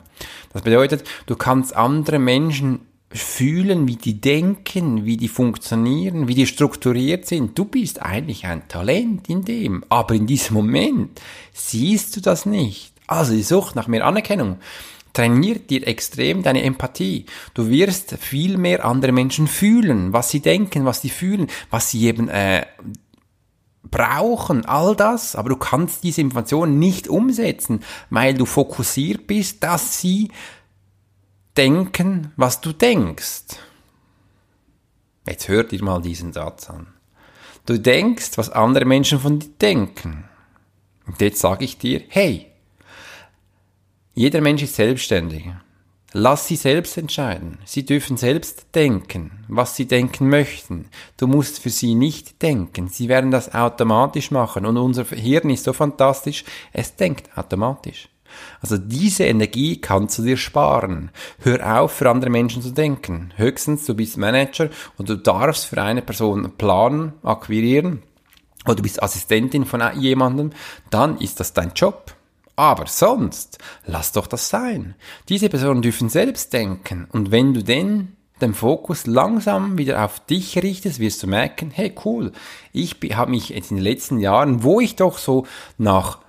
Das 0.53 0.61
bedeutet, 0.61 1.03
du 1.25 1.35
kannst 1.35 1.75
andere 1.75 2.19
Menschen 2.19 2.81
fühlen, 3.13 3.87
wie 3.87 3.97
die 3.97 4.21
denken, 4.21 5.05
wie 5.05 5.17
die 5.17 5.27
funktionieren, 5.27 6.27
wie 6.27 6.35
die 6.35 6.47
strukturiert 6.47 7.25
sind. 7.25 7.57
Du 7.57 7.65
bist 7.65 8.01
eigentlich 8.01 8.45
ein 8.45 8.67
Talent 8.67 9.29
in 9.29 9.43
dem, 9.43 9.83
aber 9.89 10.15
in 10.15 10.27
diesem 10.27 10.55
Moment 10.55 11.19
siehst 11.53 12.15
du 12.15 12.21
das 12.21 12.45
nicht. 12.45 12.93
Also 13.07 13.33
die 13.33 13.43
Sucht 13.43 13.75
nach 13.75 13.87
mehr 13.87 14.05
Anerkennung 14.05 14.57
trainiert 15.13 15.69
dir 15.69 15.85
extrem 15.85 16.41
deine 16.41 16.63
Empathie. 16.63 17.25
Du 17.53 17.69
wirst 17.69 18.17
viel 18.17 18.57
mehr 18.57 18.85
andere 18.85 19.11
Menschen 19.11 19.47
fühlen, 19.47 20.13
was 20.13 20.29
sie 20.29 20.39
denken, 20.39 20.85
was 20.85 21.01
sie 21.01 21.09
fühlen, 21.09 21.47
was 21.69 21.89
sie 21.89 22.05
eben 22.05 22.29
äh, 22.29 22.65
brauchen, 23.83 24.65
all 24.65 24.95
das, 24.95 25.35
aber 25.35 25.49
du 25.49 25.57
kannst 25.57 26.03
diese 26.03 26.21
Informationen 26.21 26.79
nicht 26.79 27.09
umsetzen, 27.09 27.81
weil 28.09 28.33
du 28.33 28.45
fokussiert 28.45 29.27
bist, 29.27 29.63
dass 29.63 29.99
sie 29.99 30.29
denken, 31.57 32.31
was 32.35 32.61
du 32.61 32.71
denkst. 32.71 33.57
Jetzt 35.27 35.47
hör 35.47 35.63
dir 35.63 35.83
mal 35.83 36.01
diesen 36.01 36.33
Satz 36.33 36.69
an. 36.69 36.87
Du 37.65 37.79
denkst, 37.79 38.37
was 38.37 38.49
andere 38.49 38.85
Menschen 38.85 39.19
von 39.19 39.39
dir 39.39 39.49
denken. 39.61 40.25
Und 41.05 41.21
jetzt 41.21 41.39
sage 41.39 41.65
ich 41.65 41.77
dir, 41.77 42.03
hey, 42.09 42.47
jeder 44.13 44.41
Mensch 44.41 44.63
ist 44.63 44.75
selbstständig. 44.75 45.45
Lass 46.13 46.47
sie 46.47 46.57
selbst 46.57 46.97
entscheiden. 46.97 47.59
Sie 47.63 47.85
dürfen 47.85 48.17
selbst 48.17 48.65
denken, 48.75 49.45
was 49.47 49.77
sie 49.77 49.85
denken 49.85 50.27
möchten. 50.27 50.89
Du 51.15 51.25
musst 51.27 51.59
für 51.59 51.69
sie 51.69 51.95
nicht 51.95 52.41
denken. 52.41 52.89
Sie 52.89 53.07
werden 53.07 53.31
das 53.31 53.53
automatisch 53.53 54.29
machen. 54.29 54.65
Und 54.65 54.77
unser 54.77 55.05
Hirn 55.05 55.49
ist 55.49 55.63
so 55.63 55.71
fantastisch, 55.71 56.43
es 56.73 56.97
denkt 56.97 57.29
automatisch. 57.37 58.09
Also 58.61 58.77
diese 58.77 59.25
Energie 59.25 59.79
kannst 59.79 60.17
du 60.19 60.23
dir 60.23 60.37
sparen. 60.37 61.11
Hör 61.39 61.81
auf, 61.81 61.91
für 61.91 62.09
andere 62.09 62.29
Menschen 62.29 62.61
zu 62.61 62.71
denken. 62.71 63.33
Höchstens, 63.35 63.85
du 63.85 63.95
bist 63.95 64.17
Manager 64.17 64.69
und 64.97 65.09
du 65.09 65.17
darfst 65.17 65.65
für 65.65 65.81
eine 65.81 66.01
Person 66.01 66.51
planen, 66.57 67.13
akquirieren 67.23 68.03
oder 68.65 68.75
du 68.75 68.83
bist 68.83 69.01
Assistentin 69.01 69.65
von 69.65 69.81
jemandem, 69.99 70.51
dann 70.89 71.17
ist 71.17 71.39
das 71.39 71.53
dein 71.53 71.71
Job. 71.75 72.13
Aber 72.55 72.85
sonst, 72.85 73.57
lass 73.85 74.11
doch 74.11 74.27
das 74.27 74.49
sein. 74.49 74.95
Diese 75.29 75.49
Personen 75.49 75.81
dürfen 75.81 76.09
selbst 76.09 76.53
denken 76.53 77.07
und 77.11 77.31
wenn 77.31 77.53
du 77.53 77.63
denn 77.63 78.15
den 78.41 78.53
Fokus 78.53 79.05
langsam 79.05 79.77
wieder 79.77 80.03
auf 80.03 80.19
dich 80.19 80.57
richtest, 80.57 80.99
wirst 80.99 81.23
du 81.23 81.27
merken, 81.27 81.71
hey 81.71 81.93
cool, 82.05 82.31
ich 82.73 82.97
habe 83.13 83.31
mich 83.31 83.49
jetzt 83.49 83.71
in 83.71 83.77
den 83.77 83.83
letzten 83.83 84.19
Jahren, 84.19 84.63
wo 84.63 84.79
ich 84.79 84.95
doch 84.95 85.17
so 85.17 85.45
nach 85.77 86.19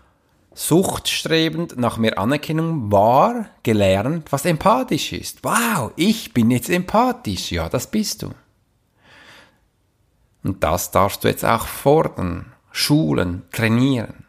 suchtstrebend 0.54 1.78
nach 1.78 1.96
mehr 1.96 2.18
Anerkennung 2.18 2.90
war, 2.92 3.46
gelernt, 3.62 4.30
was 4.30 4.44
empathisch 4.44 5.12
ist. 5.12 5.44
Wow, 5.44 5.92
ich 5.96 6.32
bin 6.34 6.50
jetzt 6.50 6.70
empathisch. 6.70 7.52
Ja, 7.52 7.68
das 7.68 7.90
bist 7.90 8.22
du. 8.22 8.30
Und 10.44 10.62
das 10.64 10.90
darfst 10.90 11.24
du 11.24 11.28
jetzt 11.28 11.44
auch 11.44 11.66
fordern, 11.66 12.52
schulen, 12.72 13.42
trainieren. 13.52 14.24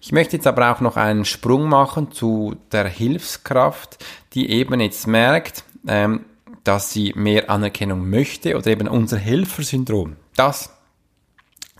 Ich 0.00 0.12
möchte 0.12 0.36
jetzt 0.36 0.46
aber 0.46 0.72
auch 0.72 0.80
noch 0.80 0.96
einen 0.96 1.24
Sprung 1.24 1.68
machen 1.68 2.12
zu 2.12 2.56
der 2.72 2.88
Hilfskraft, 2.88 4.04
die 4.34 4.50
eben 4.50 4.80
jetzt 4.80 5.06
merkt, 5.06 5.64
ähm, 5.86 6.26
dass 6.64 6.92
sie 6.92 7.12
mehr 7.16 7.50
Anerkennung 7.50 8.08
möchte 8.08 8.56
oder 8.56 8.68
eben 8.68 8.88
unser 8.88 9.18
Helfersyndrom. 9.18 10.16
Das 10.36 10.70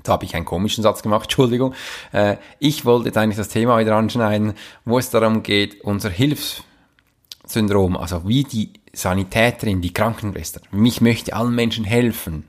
da 0.02 0.12
habe 0.12 0.24
ich 0.24 0.34
einen 0.34 0.44
komischen 0.44 0.82
Satz 0.82 1.02
gemacht, 1.02 1.22
Entschuldigung. 1.24 1.74
Äh, 2.12 2.36
ich 2.58 2.84
wollte 2.84 3.06
jetzt 3.06 3.18
eigentlich 3.18 3.36
das 3.36 3.48
Thema 3.48 3.78
wieder 3.78 3.96
anschneiden, 3.96 4.54
wo 4.84 4.98
es 4.98 5.10
darum 5.10 5.42
geht, 5.42 5.82
unser 5.82 6.10
Hilfssyndrom, 6.10 7.96
also 7.96 8.26
wie 8.26 8.44
die 8.44 8.72
Sanitäterin, 8.92 9.80
die 9.80 9.94
Krankenschwester. 9.94 10.60
Mich 10.70 11.00
möchte 11.00 11.34
allen 11.34 11.54
Menschen 11.54 11.84
helfen. 11.84 12.44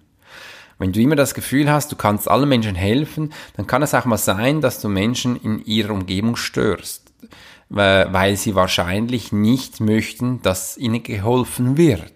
Wenn 0.77 0.91
du 0.91 0.99
immer 0.99 1.15
das 1.15 1.33
Gefühl 1.33 1.71
hast, 1.71 1.91
du 1.91 1.95
kannst 1.95 2.29
allen 2.29 2.49
Menschen 2.49 2.75
helfen, 2.75 3.31
dann 3.55 3.67
kann 3.67 3.83
es 3.83 3.93
auch 3.93 4.05
mal 4.05 4.17
sein, 4.17 4.59
dass 4.59 4.81
du 4.81 4.89
Menschen 4.89 5.37
in 5.37 5.63
ihrer 5.63 5.93
Umgebung 5.93 6.35
störst, 6.35 7.13
weil 7.69 8.35
sie 8.35 8.55
wahrscheinlich 8.55 9.31
nicht 9.31 9.79
möchten, 9.79 10.41
dass 10.41 10.77
ihnen 10.77 11.03
geholfen 11.03 11.77
wird. 11.77 12.12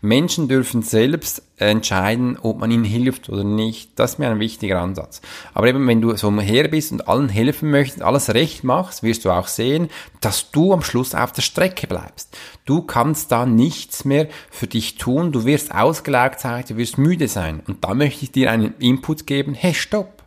Menschen 0.00 0.48
dürfen 0.48 0.82
selbst 0.82 1.42
entscheiden, 1.56 2.38
ob 2.40 2.58
man 2.58 2.70
ihnen 2.70 2.84
hilft 2.84 3.28
oder 3.28 3.44
nicht. 3.44 3.98
Das 3.98 4.12
ist 4.12 4.18
mir 4.18 4.28
ein 4.28 4.40
wichtiger 4.40 4.80
Ansatz. 4.80 5.20
Aber 5.54 5.68
eben, 5.68 5.86
wenn 5.86 6.00
du 6.00 6.16
so 6.16 6.32
her 6.40 6.68
bist 6.68 6.92
und 6.92 7.08
allen 7.08 7.28
helfen 7.28 7.70
möchtest, 7.70 8.02
alles 8.02 8.34
recht 8.34 8.64
machst, 8.64 9.02
wirst 9.02 9.24
du 9.24 9.30
auch 9.30 9.46
sehen, 9.46 9.88
dass 10.20 10.50
du 10.50 10.72
am 10.72 10.82
Schluss 10.82 11.14
auf 11.14 11.32
der 11.32 11.42
Strecke 11.42 11.86
bleibst. 11.86 12.36
Du 12.64 12.82
kannst 12.82 13.32
da 13.32 13.46
nichts 13.46 14.04
mehr 14.04 14.28
für 14.50 14.66
dich 14.66 14.96
tun. 14.96 15.32
Du 15.32 15.44
wirst 15.44 15.74
ausgelaugt 15.74 16.40
sein, 16.40 16.64
du 16.68 16.76
wirst 16.76 16.98
müde 16.98 17.28
sein. 17.28 17.62
Und 17.66 17.84
da 17.84 17.94
möchte 17.94 18.24
ich 18.24 18.32
dir 18.32 18.50
einen 18.50 18.74
Input 18.78 19.26
geben. 19.26 19.54
Hey, 19.54 19.74
stopp. 19.74 20.22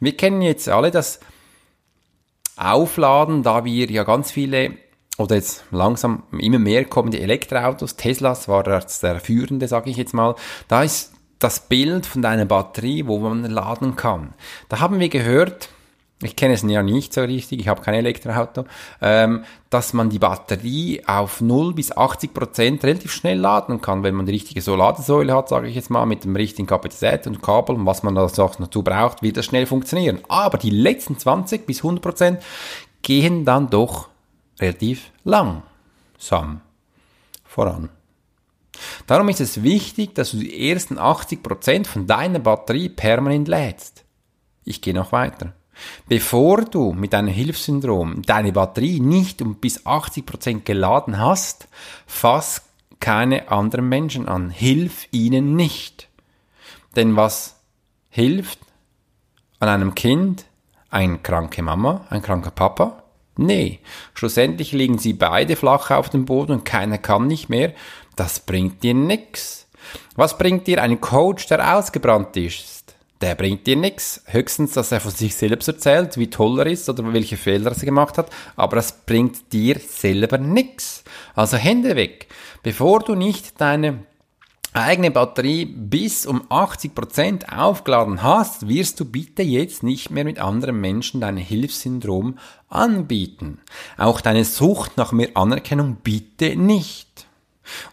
Wir 0.00 0.16
kennen 0.16 0.42
jetzt 0.42 0.68
alle 0.68 0.90
das 0.90 1.20
Aufladen, 2.56 3.42
da 3.42 3.64
wir 3.64 3.90
ja 3.90 4.04
ganz 4.04 4.30
viele 4.30 4.76
oder 5.22 5.36
jetzt 5.36 5.64
langsam 5.70 6.24
immer 6.38 6.58
mehr 6.58 6.84
kommen 6.84 7.10
die 7.10 7.20
Elektroautos. 7.20 7.96
Teslas 7.96 8.48
war 8.48 8.62
der, 8.62 8.82
führende, 9.20 9.68
sage 9.68 9.90
ich 9.90 9.96
jetzt 9.96 10.14
mal. 10.14 10.34
Da 10.68 10.82
ist 10.82 11.12
das 11.38 11.60
Bild 11.60 12.06
von 12.06 12.22
deiner 12.22 12.44
Batterie, 12.44 13.06
wo 13.06 13.18
man 13.18 13.44
laden 13.44 13.96
kann. 13.96 14.34
Da 14.68 14.80
haben 14.80 15.00
wir 15.00 15.08
gehört, 15.08 15.68
ich 16.22 16.36
kenne 16.36 16.54
es 16.54 16.62
ja 16.62 16.82
nicht 16.82 17.12
so 17.12 17.22
richtig, 17.22 17.60
ich 17.60 17.68
habe 17.68 17.82
kein 17.82 17.94
Elektroauto, 17.94 18.64
ähm, 19.00 19.44
dass 19.70 19.92
man 19.92 20.08
die 20.10 20.18
Batterie 20.18 21.02
auf 21.06 21.40
0 21.40 21.74
bis 21.74 21.96
80 21.96 22.32
Prozent 22.32 22.84
relativ 22.84 23.12
schnell 23.12 23.38
laden 23.38 23.80
kann, 23.80 24.02
wenn 24.02 24.14
man 24.14 24.26
die 24.26 24.32
richtige 24.32 24.60
Ladesäule 24.70 25.34
hat, 25.34 25.48
sage 25.48 25.68
ich 25.68 25.74
jetzt 25.74 25.90
mal, 25.90 26.06
mit 26.06 26.24
dem 26.24 26.36
richtigen 26.36 26.66
Kapazität 26.66 27.26
und 27.26 27.42
Kabel 27.42 27.76
und 27.76 27.86
was 27.86 28.02
man 28.02 28.14
da 28.14 28.26
dazu 28.26 28.82
braucht, 28.82 29.22
wird 29.22 29.36
das 29.36 29.46
schnell 29.46 29.66
funktionieren. 29.66 30.20
Aber 30.28 30.58
die 30.58 30.70
letzten 30.70 31.18
20 31.18 31.66
bis 31.66 31.78
100 31.78 32.02
Prozent 32.02 32.42
gehen 33.02 33.44
dann 33.44 33.68
doch 33.68 34.11
relativ 34.62 35.10
langsam 35.24 36.60
voran. 37.44 37.90
Darum 39.06 39.28
ist 39.28 39.40
es 39.40 39.62
wichtig, 39.62 40.14
dass 40.14 40.30
du 40.30 40.38
die 40.38 40.70
ersten 40.70 40.98
80% 40.98 41.86
von 41.86 42.06
deiner 42.06 42.38
Batterie 42.38 42.88
permanent 42.88 43.48
lädst. 43.48 44.04
Ich 44.64 44.80
gehe 44.80 44.94
noch 44.94 45.12
weiter. 45.12 45.52
Bevor 46.08 46.62
du 46.64 46.92
mit 46.92 47.12
deinem 47.12 47.28
Hilfssyndrom 47.28 48.22
deine 48.22 48.52
Batterie 48.52 49.00
nicht 49.00 49.42
um 49.42 49.56
bis 49.56 49.84
80% 49.84 50.60
geladen 50.60 51.18
hast, 51.18 51.68
fass 52.06 52.62
keine 53.00 53.50
anderen 53.50 53.88
Menschen 53.88 54.28
an. 54.28 54.50
Hilf 54.50 55.08
ihnen 55.10 55.56
nicht. 55.56 56.08
Denn 56.94 57.16
was 57.16 57.56
hilft 58.10 58.60
an 59.58 59.68
einem 59.68 59.94
Kind? 59.94 60.44
Eine 60.90 61.18
kranke 61.18 61.62
Mama, 61.62 62.06
ein 62.10 62.20
kranker 62.20 62.50
Papa, 62.50 63.01
Nee, 63.36 63.80
schlussendlich 64.14 64.72
liegen 64.72 64.98
sie 64.98 65.14
beide 65.14 65.56
flach 65.56 65.90
auf 65.90 66.10
dem 66.10 66.26
Boden 66.26 66.52
und 66.52 66.64
keiner 66.64 66.98
kann 66.98 67.26
nicht 67.26 67.48
mehr. 67.48 67.72
Das 68.16 68.40
bringt 68.40 68.82
dir 68.82 68.94
nix. 68.94 69.66
Was 70.16 70.36
bringt 70.36 70.66
dir 70.66 70.82
ein 70.82 71.00
Coach, 71.00 71.46
der 71.46 71.76
ausgebrannt 71.76 72.36
ist? 72.36 72.94
Der 73.22 73.34
bringt 73.34 73.66
dir 73.66 73.76
nix. 73.76 74.22
Höchstens, 74.26 74.72
dass 74.72 74.92
er 74.92 75.00
von 75.00 75.12
sich 75.12 75.34
selbst 75.34 75.68
erzählt, 75.68 76.18
wie 76.18 76.28
toll 76.28 76.58
er 76.58 76.66
ist 76.66 76.88
oder 76.88 77.12
welche 77.12 77.36
Fehler 77.36 77.70
er 77.72 77.84
gemacht 77.84 78.18
hat, 78.18 78.30
aber 78.56 78.76
das 78.76 79.06
bringt 79.06 79.52
dir 79.52 79.78
selber 79.78 80.38
nix. 80.38 81.04
Also 81.34 81.56
Hände 81.56 81.96
weg. 81.96 82.26
Bevor 82.62 83.00
du 83.00 83.14
nicht 83.14 83.60
deine 83.60 84.00
eigene 84.72 85.10
Batterie 85.10 85.66
bis 85.66 86.26
um 86.26 86.42
80% 86.48 87.54
aufgeladen 87.54 88.22
hast, 88.22 88.68
wirst 88.68 89.00
du 89.00 89.04
bitte 89.04 89.42
jetzt 89.42 89.82
nicht 89.82 90.10
mehr 90.10 90.24
mit 90.24 90.38
anderen 90.38 90.80
Menschen 90.80 91.20
dein 91.20 91.36
Hilfssyndrom 91.36 92.38
anbieten. 92.68 93.58
Auch 93.98 94.20
deine 94.20 94.44
Sucht 94.44 94.96
nach 94.96 95.12
mehr 95.12 95.30
Anerkennung 95.34 95.96
bitte 96.02 96.56
nicht. 96.56 97.26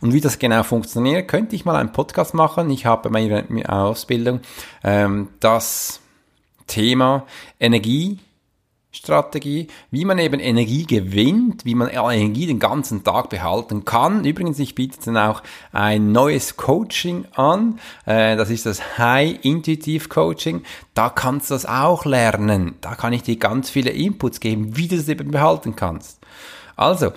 Und 0.02 0.14
wie 0.14 0.22
das 0.22 0.40
genau 0.40 0.64
funktioniert, 0.64 1.28
könnte 1.28 1.56
ich 1.56 1.66
mal 1.66 1.76
einen 1.76 1.92
Podcast 1.92 2.34
machen. 2.34 2.70
Ich 2.70 2.86
habe 2.86 3.10
bei 3.10 3.28
meiner 3.28 3.72
Ausbildung 3.72 4.42
ähm, 4.84 5.30
das 5.40 6.00
Thema 6.68 7.26
Energie 7.60 8.20
Strategie, 8.92 9.68
wie 9.92 10.04
man 10.04 10.18
eben 10.18 10.40
Energie 10.40 10.86
gewinnt, 10.86 11.64
wie 11.64 11.76
man 11.76 11.90
Energie 11.90 12.48
den 12.48 12.58
ganzen 12.58 13.04
Tag 13.04 13.30
behalten 13.30 13.86
kann. 13.86 14.26
Übrigens, 14.26 14.58
ich 14.58 14.74
biete 14.74 14.98
dann 15.06 15.18
auch 15.18 15.44
ein 15.72 16.12
neues 16.12 16.58
Coaching 16.58 17.26
an. 17.36 17.80
Äh, 18.06 18.36
das 18.36 18.50
ist 18.50 18.66
das 18.66 18.98
High 18.98 19.38
Intuitive 19.44 20.10
Coaching. 20.10 20.64
Da 20.96 21.10
kannst 21.10 21.52
du 21.52 21.54
das 21.54 21.68
auch 21.68 22.06
lernen. 22.06 22.76
Da 22.82 22.96
kann 22.96 23.14
ich 23.14 23.22
dir 23.22 23.38
ganz 23.38 23.70
viele 23.70 23.92
Inputs 23.92 24.40
geben, 24.40 24.76
wie 24.76 24.88
du 24.88 24.98
das 24.98 25.08
eben 25.08 25.30
behalten 25.30 25.76
kannst. 25.76 26.20
Also, 26.76 27.12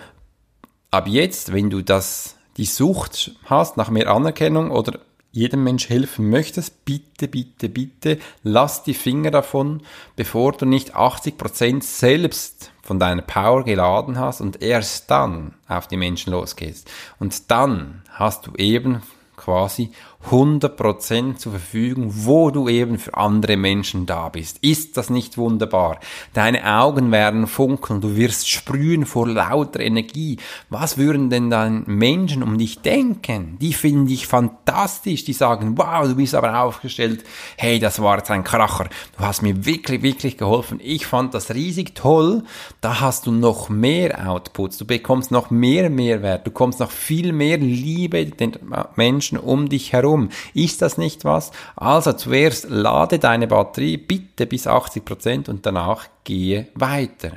ab 0.91 1.09
jetzt, 1.09 1.55
wenn 1.55 1.71
du 1.71 1.81
das, 1.81 2.37
die 2.59 2.67
Sucht 2.67 3.35
hast 3.47 3.79
nach 3.79 3.88
mehr 3.88 4.11
Anerkennung 4.11 4.71
oder 4.71 5.00
jedem 5.33 5.65
Mensch 5.65 5.89
helfen 5.89 6.29
möchtest, 6.29 6.85
bitte, 6.85 7.27
bitte, 7.27 7.69
bitte, 7.69 8.19
lass 8.43 8.85
die 8.85 8.95
Finger 8.95 9.31
davon, 9.31 9.83
bevor 10.15 10.53
du 10.53 10.67
nicht 10.67 10.95
80% 10.95 11.83
selbst 11.83 12.71
von 12.83 12.99
deiner 12.99 13.23
Power 13.23 13.65
geladen 13.65 14.19
hast 14.19 14.41
und 14.41 14.62
erst 14.62 15.11
dann 15.11 15.55
auf 15.67 15.89
die 15.89 15.97
Menschen 15.97 16.33
losgehst. 16.33 16.91
Und 17.19 17.51
dann 17.51 18.03
hast 18.11 18.47
du 18.47 18.53
eben 18.57 19.03
quasi 19.37 19.91
100% 20.31 21.37
zur 21.37 21.52
Verfügung, 21.52 22.11
wo 22.14 22.50
du 22.50 22.69
eben 22.69 22.99
für 22.99 23.14
andere 23.14 23.57
Menschen 23.57 24.07
da 24.07 24.29
bist. 24.29 24.59
Ist 24.61 24.97
das 24.97 25.11
nicht 25.11 25.37
wunderbar? 25.37 25.99
Deine 26.33 26.64
Augen 26.64 27.11
werden 27.11 27.47
funkeln, 27.47 28.00
du 28.00 28.17
wirst 28.17 28.49
sprühen 28.49 29.05
vor 29.05 29.29
lauter 29.29 29.81
Energie. 29.81 30.38
Was 30.71 30.97
würden 30.97 31.29
denn 31.29 31.50
dann 31.50 31.83
Menschen 31.87 32.43
um 32.43 32.57
dich 32.57 32.81
denken? 32.81 33.57
Die 33.61 33.75
finden 33.75 34.07
dich 34.07 34.26
fantastisch, 34.26 35.25
die 35.25 35.33
sagen, 35.33 35.76
wow, 35.76 36.07
du 36.07 36.14
bist 36.14 36.35
aber 36.35 36.61
aufgestellt. 36.61 37.25
Hey, 37.57 37.79
das 37.79 38.00
war 38.00 38.19
jetzt 38.19 38.31
ein 38.31 38.45
Kracher. 38.45 38.88
Du 39.19 39.25
hast 39.25 39.43
mir 39.43 39.67
wirklich, 39.67 40.02
wirklich 40.02 40.38
geholfen. 40.38 40.79
Ich 40.83 41.07
fand 41.07 41.35
das 41.35 41.52
riesig 41.52 41.95
toll. 41.95 42.45
Da 42.81 43.00
hast 43.00 43.26
du 43.26 43.33
noch 43.33 43.69
mehr 43.69 44.31
Outputs. 44.31 44.79
Du 44.79 44.87
bekommst 44.87 45.31
noch 45.31 45.50
mehr 45.50 45.91
Mehrwert. 45.91 46.47
Du 46.47 46.52
kommst 46.52 46.81
noch 46.81 46.91
viel 46.91 47.33
mehr 47.33 47.59
Liebe 47.59 48.25
den 48.26 48.57
Menschen 48.97 49.38
um 49.38 49.69
dich 49.69 49.93
herum 49.93 50.12
warum? 50.12 50.28
Ist 50.54 50.83
das 50.83 50.99
nicht 50.99 51.25
was? 51.25 51.50
Also 51.76 52.12
zuerst 52.12 52.69
lade 52.69 53.19
deine 53.19 53.47
Batterie 53.47 53.97
bitte 53.97 54.47
bis 54.47 54.66
80 54.66 55.04
Prozent 55.04 55.49
und 55.49 55.64
danach 55.66 56.07
gehe 56.25 56.69
weiter. 56.75 57.33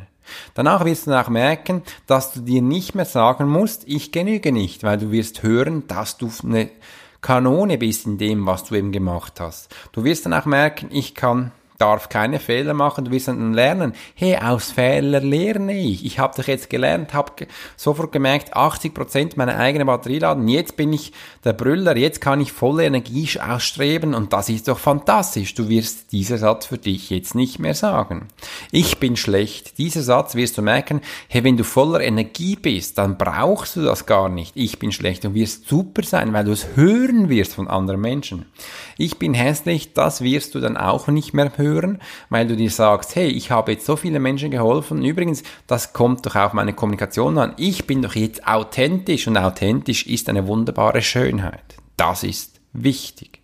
Danach 0.55 0.85
wirst 0.85 1.07
du 1.07 1.19
auch 1.19 1.29
merken, 1.29 1.83
dass 2.07 2.33
du 2.33 2.41
dir 2.41 2.61
nicht 2.61 2.95
mehr 2.95 3.05
sagen 3.05 3.47
musst, 3.47 3.83
ich 3.87 4.11
genüge 4.11 4.51
nicht, 4.51 4.83
weil 4.83 4.97
du 4.97 5.11
wirst 5.11 5.43
hören, 5.43 5.87
dass 5.87 6.17
du 6.17 6.31
eine 6.43 6.69
Kanone 7.21 7.77
bist 7.77 8.05
in 8.05 8.17
dem, 8.17 8.45
was 8.45 8.63
du 8.63 8.75
eben 8.75 8.91
gemacht 8.91 9.39
hast. 9.39 9.73
Du 9.91 10.03
wirst 10.03 10.25
dann 10.25 10.33
auch 10.33 10.45
merken, 10.45 10.89
ich 10.91 11.15
kann 11.15 11.51
darf 11.77 12.09
keine 12.09 12.39
Fehler 12.39 12.73
machen, 12.73 13.05
du 13.05 13.11
wirst 13.11 13.27
lernen, 13.27 13.93
hey, 14.13 14.37
aus 14.37 14.71
Fehler 14.71 15.19
lerne 15.19 15.77
ich. 15.77 16.05
Ich 16.05 16.19
habe 16.19 16.33
doch 16.35 16.47
jetzt 16.47 16.69
gelernt, 16.69 17.13
habe 17.13 17.47
sofort 17.75 18.11
gemerkt, 18.11 18.55
80% 18.55 19.33
meiner 19.35 19.57
eigenen 19.57 19.87
Batterie 19.87 20.19
laden, 20.19 20.47
jetzt 20.47 20.77
bin 20.77 20.93
ich 20.93 21.11
der 21.43 21.53
Brüller, 21.53 21.97
jetzt 21.97 22.21
kann 22.21 22.39
ich 22.39 22.51
volle 22.51 22.85
Energie 22.85 23.29
ausstreben 23.39 24.13
und 24.13 24.33
das 24.33 24.49
ist 24.49 24.67
doch 24.67 24.79
fantastisch. 24.79 25.53
Du 25.55 25.69
wirst 25.69 26.11
dieser 26.11 26.37
Satz 26.37 26.67
für 26.67 26.77
dich 26.77 27.09
jetzt 27.09 27.35
nicht 27.35 27.59
mehr 27.59 27.73
sagen. 27.73 28.27
Ich 28.71 28.99
bin 28.99 29.15
schlecht. 29.15 29.77
Dieser 29.77 30.01
Satz 30.01 30.35
wirst 30.35 30.57
du 30.57 30.61
merken, 30.61 31.01
hey, 31.27 31.43
wenn 31.43 31.57
du 31.57 31.63
voller 31.63 32.01
Energie 32.01 32.55
bist, 32.55 32.97
dann 32.97 33.17
brauchst 33.17 33.75
du 33.75 33.81
das 33.81 34.05
gar 34.05 34.29
nicht. 34.29 34.51
Ich 34.55 34.79
bin 34.79 34.91
schlecht 34.91 35.25
und 35.25 35.33
wirst 35.33 35.67
super 35.67 36.03
sein, 36.03 36.33
weil 36.33 36.45
du 36.45 36.51
es 36.51 36.75
hören 36.75 37.29
wirst 37.29 37.55
von 37.55 37.67
anderen 37.67 38.01
Menschen. 38.01 38.45
Ich 38.97 39.17
bin 39.17 39.33
hässlich, 39.33 39.93
das 39.93 40.21
wirst 40.21 40.55
du 40.55 40.59
dann 40.59 40.77
auch 40.77 41.07
nicht 41.07 41.33
mehr 41.33 41.51
hören 41.57 41.64
hören, 41.65 41.99
weil 42.29 42.47
du 42.47 42.55
dir 42.55 42.69
sagst, 42.69 43.15
hey, 43.15 43.27
ich 43.27 43.51
habe 43.51 43.73
jetzt 43.73 43.85
so 43.85 43.95
viele 43.95 44.19
Menschen 44.19 44.51
geholfen. 44.51 45.03
Übrigens, 45.03 45.43
das 45.67 45.93
kommt 45.93 46.25
doch 46.25 46.35
auf 46.35 46.53
meine 46.53 46.73
Kommunikation 46.73 47.37
an. 47.37 47.53
Ich 47.57 47.87
bin 47.87 48.01
doch 48.01 48.15
jetzt 48.15 48.47
authentisch 48.47 49.27
und 49.27 49.37
authentisch 49.37 50.05
ist 50.05 50.29
eine 50.29 50.47
wunderbare 50.47 51.01
Schönheit. 51.01 51.75
Das 51.97 52.23
ist 52.23 52.59
wichtig. 52.73 53.39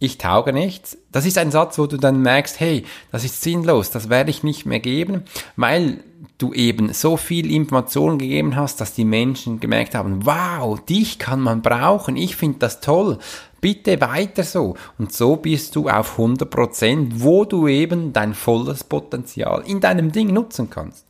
Ich 0.00 0.18
tauge 0.18 0.52
nichts. 0.52 0.96
Das 1.10 1.26
ist 1.26 1.38
ein 1.38 1.50
Satz, 1.50 1.78
wo 1.78 1.86
du 1.86 1.96
dann 1.96 2.22
merkst, 2.22 2.60
hey, 2.60 2.84
das 3.10 3.24
ist 3.24 3.42
sinnlos, 3.42 3.90
das 3.90 4.08
werde 4.08 4.30
ich 4.30 4.44
nicht 4.44 4.64
mehr 4.64 4.80
geben, 4.80 5.24
weil 5.56 6.04
du 6.38 6.52
eben 6.52 6.92
so 6.92 7.16
viel 7.16 7.52
Informationen 7.52 8.18
gegeben 8.18 8.56
hast, 8.56 8.80
dass 8.80 8.94
die 8.94 9.04
Menschen 9.04 9.60
gemerkt 9.60 9.94
haben, 9.94 10.24
wow, 10.26 10.80
dich 10.80 11.18
kann 11.18 11.40
man 11.40 11.62
brauchen, 11.62 12.16
ich 12.16 12.36
finde 12.36 12.58
das 12.58 12.80
toll. 12.80 13.18
Bitte 13.60 14.00
weiter 14.00 14.44
so. 14.44 14.76
Und 14.98 15.12
so 15.12 15.36
bist 15.36 15.74
du 15.74 15.88
auf 15.88 16.18
100%, 16.18 17.12
wo 17.16 17.44
du 17.44 17.66
eben 17.66 18.12
dein 18.12 18.34
volles 18.34 18.84
Potenzial 18.84 19.62
in 19.66 19.80
deinem 19.80 20.12
Ding 20.12 20.32
nutzen 20.32 20.70
kannst. 20.70 21.06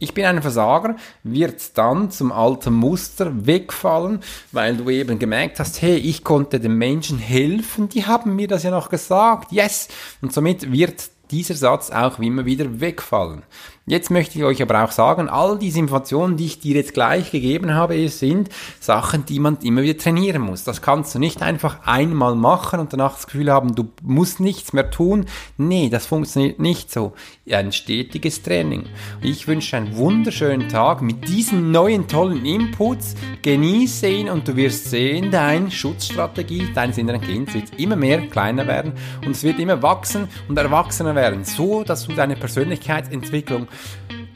Ich 0.00 0.14
bin 0.14 0.24
ein 0.24 0.42
Versager, 0.42 0.94
wird 1.24 1.76
dann 1.76 2.12
zum 2.12 2.30
alten 2.30 2.72
Muster 2.72 3.46
wegfallen, 3.46 4.20
weil 4.52 4.76
du 4.76 4.88
eben 4.90 5.18
gemerkt 5.18 5.58
hast, 5.58 5.82
hey, 5.82 5.96
ich 5.96 6.22
konnte 6.22 6.60
den 6.60 6.74
Menschen 6.74 7.18
helfen, 7.18 7.88
die 7.88 8.06
haben 8.06 8.36
mir 8.36 8.46
das 8.46 8.62
ja 8.62 8.70
noch 8.70 8.90
gesagt, 8.90 9.50
yes. 9.50 9.88
Und 10.22 10.32
somit 10.32 10.70
wird 10.70 11.10
dieser 11.32 11.54
Satz 11.54 11.90
auch 11.90 12.20
immer 12.20 12.44
wieder 12.46 12.80
wegfallen. 12.80 13.42
Jetzt 13.88 14.10
möchte 14.10 14.36
ich 14.36 14.44
euch 14.44 14.60
aber 14.60 14.84
auch 14.84 14.90
sagen, 14.90 15.30
all 15.30 15.58
diese 15.58 15.78
Informationen, 15.78 16.36
die 16.36 16.44
ich 16.44 16.60
dir 16.60 16.76
jetzt 16.76 16.92
gleich 16.92 17.30
gegeben 17.30 17.72
habe, 17.72 18.06
sind 18.10 18.50
Sachen, 18.80 19.24
die 19.24 19.40
man 19.40 19.56
immer 19.62 19.80
wieder 19.80 19.96
trainieren 19.96 20.42
muss. 20.42 20.62
Das 20.62 20.82
kannst 20.82 21.14
du 21.14 21.18
nicht 21.18 21.40
einfach 21.40 21.86
einmal 21.86 22.34
machen 22.34 22.80
und 22.80 22.92
danach 22.92 23.14
das 23.14 23.26
Gefühl 23.26 23.50
haben, 23.50 23.74
du 23.74 23.88
musst 24.02 24.40
nichts 24.40 24.74
mehr 24.74 24.90
tun. 24.90 25.24
Nee, 25.56 25.88
das 25.88 26.04
funktioniert 26.04 26.58
nicht 26.58 26.92
so. 26.92 27.14
Ein 27.50 27.72
stetiges 27.72 28.42
Training. 28.42 28.84
Ich 29.22 29.48
wünsche 29.48 29.78
einen 29.78 29.96
wunderschönen 29.96 30.68
Tag 30.68 31.00
mit 31.00 31.26
diesen 31.26 31.70
neuen 31.70 32.08
tollen 32.08 32.44
Inputs. 32.44 33.14
Genieße 33.40 34.06
ihn 34.06 34.28
und 34.28 34.46
du 34.46 34.54
wirst 34.54 34.90
sehen, 34.90 35.30
deine 35.30 35.70
Schutzstrategie 35.70 36.74
deines 36.74 36.98
inneren 36.98 37.22
Kindes 37.22 37.54
wird 37.54 37.80
immer 37.80 37.96
mehr 37.96 38.20
kleiner 38.26 38.66
werden 38.66 38.92
und 39.24 39.30
es 39.30 39.44
wird 39.44 39.58
immer 39.58 39.82
wachsen 39.82 40.28
und 40.46 40.58
erwachsener 40.58 41.14
werden, 41.14 41.44
so 41.44 41.84
dass 41.84 42.06
du 42.06 42.12
deine 42.12 42.36
Persönlichkeitsentwicklung 42.36 43.66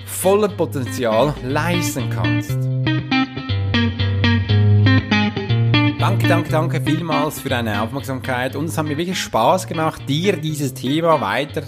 voller 0.06 0.48
Potenzial 0.48 1.34
leisten 1.42 2.10
kannst. 2.10 2.58
Danke, 5.98 6.26
danke, 6.26 6.50
danke 6.50 6.80
vielmals 6.80 7.40
für 7.40 7.48
deine 7.48 7.80
Aufmerksamkeit 7.80 8.56
und 8.56 8.64
es 8.64 8.76
hat 8.76 8.86
mir 8.86 8.96
wirklich 8.98 9.20
Spaß 9.20 9.66
gemacht, 9.66 10.02
dir 10.08 10.36
dieses 10.36 10.74
Thema 10.74 11.20
weiter 11.20 11.62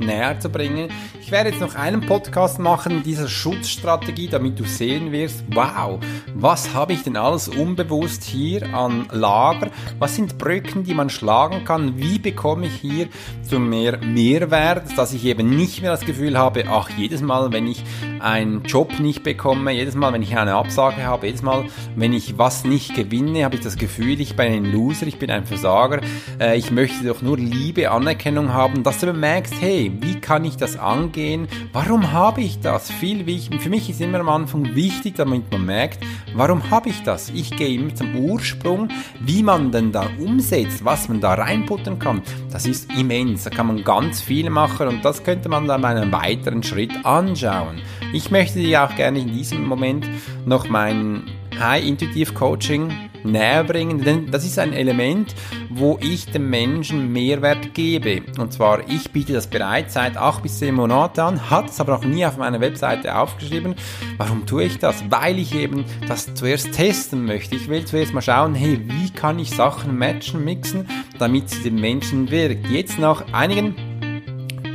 näher 0.00 0.38
zu 0.40 0.48
bringen. 0.48 0.88
Ich 1.20 1.30
werde 1.30 1.50
jetzt 1.50 1.60
noch 1.60 1.76
einen 1.76 2.00
Podcast 2.00 2.58
machen, 2.58 3.02
dieser 3.02 3.28
Schutzstrategie, 3.28 4.28
damit 4.28 4.58
du 4.58 4.64
sehen 4.64 5.12
wirst, 5.12 5.44
wow, 5.52 5.98
was 6.34 6.74
habe 6.74 6.92
ich 6.92 7.02
denn 7.02 7.16
alles 7.16 7.48
unbewusst 7.48 8.24
hier 8.24 8.74
an 8.74 9.06
Lager? 9.12 9.70
Was 9.98 10.16
sind 10.16 10.38
Brücken, 10.38 10.82
die 10.82 10.94
man 10.94 11.10
schlagen 11.10 11.64
kann? 11.64 11.98
Wie 11.98 12.18
bekomme 12.18 12.66
ich 12.66 12.74
hier 12.74 13.08
zu 13.42 13.60
mehr 13.60 13.98
Mehrwert, 13.98 14.96
dass 14.96 15.12
ich 15.12 15.24
eben 15.24 15.50
nicht 15.56 15.82
mehr 15.82 15.92
das 15.92 16.04
Gefühl 16.04 16.36
habe, 16.36 16.64
ach, 16.68 16.90
jedes 16.90 17.22
Mal, 17.22 17.52
wenn 17.52 17.66
ich 17.66 17.84
einen 18.18 18.64
Job 18.64 18.98
nicht 18.98 19.22
bekomme, 19.22 19.72
jedes 19.72 19.94
Mal, 19.94 20.12
wenn 20.12 20.22
ich 20.22 20.36
eine 20.36 20.54
Absage 20.54 21.04
habe, 21.04 21.26
jedes 21.26 21.42
Mal, 21.42 21.64
wenn 21.96 22.12
ich 22.12 22.38
was 22.38 22.64
nicht 22.64 22.94
gewinne, 22.94 23.44
habe 23.44 23.56
ich 23.56 23.62
das 23.62 23.76
Gefühl, 23.76 24.20
ich 24.20 24.36
bin 24.36 24.46
ein 24.46 24.72
Loser, 24.72 25.06
ich 25.06 25.18
bin 25.18 25.30
ein 25.30 25.46
Versager, 25.46 26.00
äh, 26.40 26.56
ich 26.58 26.70
möchte 26.70 27.04
doch 27.06 27.22
nur 27.22 27.38
Liebe, 27.38 27.90
Anerkennung 27.90 28.52
haben, 28.52 28.82
dass 28.82 28.98
du 28.98 29.06
bemerkst, 29.06 29.54
hey, 29.60 29.89
wie 30.00 30.20
kann 30.20 30.44
ich 30.44 30.56
das 30.56 30.78
angehen? 30.78 31.10
gehen, 31.20 31.48
warum 31.72 32.12
habe 32.12 32.40
ich 32.40 32.60
das? 32.60 32.90
Viel 32.90 33.26
wichtig, 33.26 33.60
für 33.60 33.70
mich 33.70 33.90
ist 33.90 34.00
immer 34.00 34.20
am 34.20 34.28
Anfang 34.28 34.74
wichtig, 34.74 35.14
damit 35.16 35.50
man 35.50 35.66
merkt, 35.66 36.00
warum 36.34 36.70
habe 36.70 36.88
ich 36.88 37.02
das? 37.02 37.30
Ich 37.30 37.56
gehe 37.56 37.74
immer 37.78 37.94
zum 37.94 38.16
Ursprung, 38.16 38.88
wie 39.20 39.42
man 39.42 39.70
denn 39.70 39.92
da 39.92 40.08
umsetzt, 40.18 40.84
was 40.84 41.08
man 41.08 41.20
da 41.20 41.34
reinputten 41.34 41.98
kann. 41.98 42.22
Das 42.50 42.66
ist 42.66 42.90
immens, 42.92 43.44
da 43.44 43.50
kann 43.50 43.66
man 43.66 43.84
ganz 43.84 44.20
viel 44.20 44.50
machen 44.50 44.88
und 44.88 45.04
das 45.04 45.22
könnte 45.22 45.48
man 45.48 45.66
dann 45.66 45.84
einem 45.84 46.12
weiteren 46.12 46.62
Schritt 46.62 46.92
anschauen. 47.04 47.80
Ich 48.12 48.30
möchte 48.30 48.58
dir 48.58 48.84
auch 48.84 48.94
gerne 48.96 49.20
in 49.20 49.32
diesem 49.32 49.66
Moment 49.66 50.08
noch 50.46 50.68
mein 50.68 51.24
High 51.58 51.84
Intuitive 51.84 52.32
Coaching 52.32 53.09
näher 53.24 53.64
bringen, 53.64 54.02
denn 54.02 54.30
das 54.30 54.44
ist 54.44 54.58
ein 54.58 54.72
Element, 54.72 55.34
wo 55.68 55.98
ich 56.00 56.26
dem 56.26 56.50
Menschen 56.50 57.12
Mehrwert 57.12 57.74
gebe. 57.74 58.22
Und 58.38 58.52
zwar, 58.52 58.88
ich 58.88 59.10
biete 59.10 59.32
das 59.32 59.46
bereits 59.46 59.94
seit 59.94 60.16
acht 60.16 60.42
bis 60.42 60.58
zehn 60.58 60.74
Monaten 60.74 61.20
an, 61.20 61.50
hat 61.50 61.70
es 61.70 61.80
aber 61.80 61.92
noch 61.92 62.04
nie 62.04 62.24
auf 62.24 62.36
meiner 62.36 62.60
Webseite 62.60 63.16
aufgeschrieben. 63.16 63.74
Warum 64.16 64.46
tue 64.46 64.64
ich 64.64 64.78
das? 64.78 65.04
Weil 65.10 65.38
ich 65.38 65.54
eben 65.54 65.84
das 66.08 66.34
zuerst 66.34 66.72
testen 66.72 67.24
möchte. 67.24 67.56
Ich 67.56 67.68
will 67.68 67.84
zuerst 67.84 68.14
mal 68.14 68.22
schauen, 68.22 68.54
hey, 68.54 68.80
wie 68.84 69.10
kann 69.10 69.38
ich 69.38 69.50
Sachen 69.50 69.96
matchen, 69.96 70.44
mixen, 70.44 70.88
damit 71.18 71.50
sie 71.50 71.62
den 71.62 71.80
Menschen 71.80 72.30
wirkt. 72.30 72.68
Jetzt 72.68 72.98
nach 72.98 73.32
einigen 73.32 73.74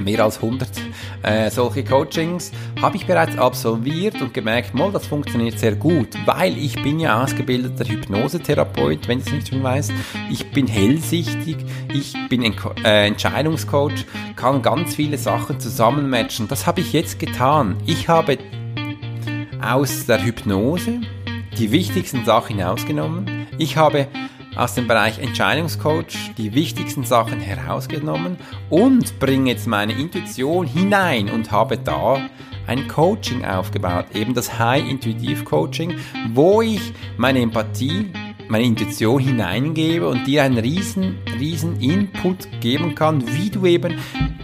mehr 0.05 0.23
als 0.23 0.37
100 0.37 0.69
äh, 1.23 1.49
solche 1.49 1.83
Coachings 1.83 2.51
habe 2.85 2.97
ich 2.97 3.07
bereits 3.07 3.35
absolviert 3.35 4.21
und 4.21 4.31
gemerkt, 4.31 4.75
mal, 4.75 4.91
das 4.91 5.07
funktioniert 5.07 5.57
sehr 5.57 5.75
gut, 5.75 6.09
weil 6.27 6.55
ich 6.55 6.79
bin 6.83 6.99
ja 6.99 7.23
ausgebildeter 7.23 7.83
Hypnosetherapeut, 7.83 9.07
wenn 9.07 9.17
du 9.17 9.25
es 9.25 9.31
nicht 9.31 9.47
schon 9.47 9.63
weißt. 9.63 9.91
Ich 10.29 10.51
bin 10.51 10.67
hellsichtig, 10.67 11.57
ich 11.91 12.13
bin 12.29 12.43
äh, 12.43 13.07
Entscheidungscoach, 13.07 14.05
kann 14.35 14.61
ganz 14.61 14.93
viele 14.93 15.17
Sachen 15.17 15.59
zusammenmatchen. 15.59 16.47
Das 16.47 16.67
habe 16.67 16.81
ich 16.81 16.93
jetzt 16.93 17.17
getan. 17.17 17.75
Ich 17.87 18.07
habe 18.07 18.37
aus 19.63 20.05
der 20.05 20.23
Hypnose 20.23 21.01
die 21.57 21.71
wichtigsten 21.71 22.23
Sachen 22.23 22.57
hinausgenommen. 22.57 23.47
Ich 23.57 23.77
habe 23.77 24.07
aus 24.55 24.73
dem 24.73 24.87
Bereich 24.87 25.19
Entscheidungscoach 25.19 26.33
die 26.37 26.53
wichtigsten 26.53 27.03
Sachen 27.03 27.39
herausgenommen 27.39 28.37
und 28.69 29.19
bringe 29.19 29.51
jetzt 29.51 29.67
meine 29.67 29.93
Intuition 29.93 30.65
hinein 30.65 31.29
und 31.29 31.51
habe 31.51 31.77
da 31.77 32.21
ein 32.67 32.87
Coaching 32.87 33.45
aufgebaut, 33.45 34.07
eben 34.13 34.33
das 34.33 34.57
High 34.57 34.89
Intuitive 34.89 35.43
Coaching, 35.43 35.95
wo 36.33 36.61
ich 36.61 36.93
meine 37.17 37.39
Empathie, 37.41 38.11
meine 38.47 38.65
Intuition 38.65 39.21
hineingebe 39.21 40.07
und 40.07 40.25
dir 40.25 40.43
einen 40.43 40.57
riesen, 40.57 41.17
riesen 41.39 41.79
Input 41.79 42.47
geben 42.61 42.95
kann, 42.95 43.23
wie 43.35 43.49
du 43.49 43.65
eben 43.65 43.97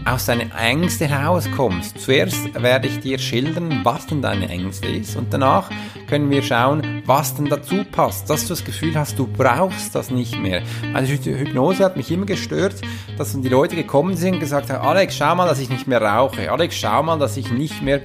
aus 0.05 0.25
deinen 0.25 0.51
Ängsten 0.51 1.07
herauskommst. 1.07 1.99
Zuerst 1.99 2.61
werde 2.61 2.87
ich 2.87 2.99
dir 2.99 3.19
schildern, 3.19 3.81
was 3.83 4.07
denn 4.07 4.21
deine 4.21 4.49
Ängste 4.49 4.87
ist 4.87 5.15
und 5.15 5.31
danach 5.33 5.69
können 6.07 6.29
wir 6.29 6.41
schauen, 6.41 7.00
was 7.05 7.35
denn 7.35 7.45
dazu 7.45 7.83
passt, 7.91 8.29
dass 8.29 8.43
du 8.43 8.49
das 8.49 8.63
Gefühl 8.63 8.95
hast, 8.95 9.17
du 9.17 9.27
brauchst 9.27 9.95
das 9.95 10.11
nicht 10.11 10.39
mehr. 10.39 10.61
Also 10.93 11.13
Hypnose 11.13 11.83
hat 11.83 11.97
mich 11.97 12.11
immer 12.11 12.25
gestört, 12.25 12.75
dass 13.17 13.39
die 13.39 13.49
Leute 13.49 13.75
gekommen 13.75 14.15
sind 14.15 14.35
und 14.35 14.39
gesagt 14.39 14.69
haben, 14.69 14.85
Alex, 14.85 15.15
schau 15.15 15.35
mal, 15.35 15.47
dass 15.47 15.59
ich 15.59 15.69
nicht 15.69 15.87
mehr 15.87 16.01
rauche. 16.01 16.51
Alex, 16.51 16.75
schau 16.75 17.03
mal, 17.03 17.17
dass 17.19 17.37
ich 17.37 17.51
nicht 17.51 17.81
mehr 17.81 18.01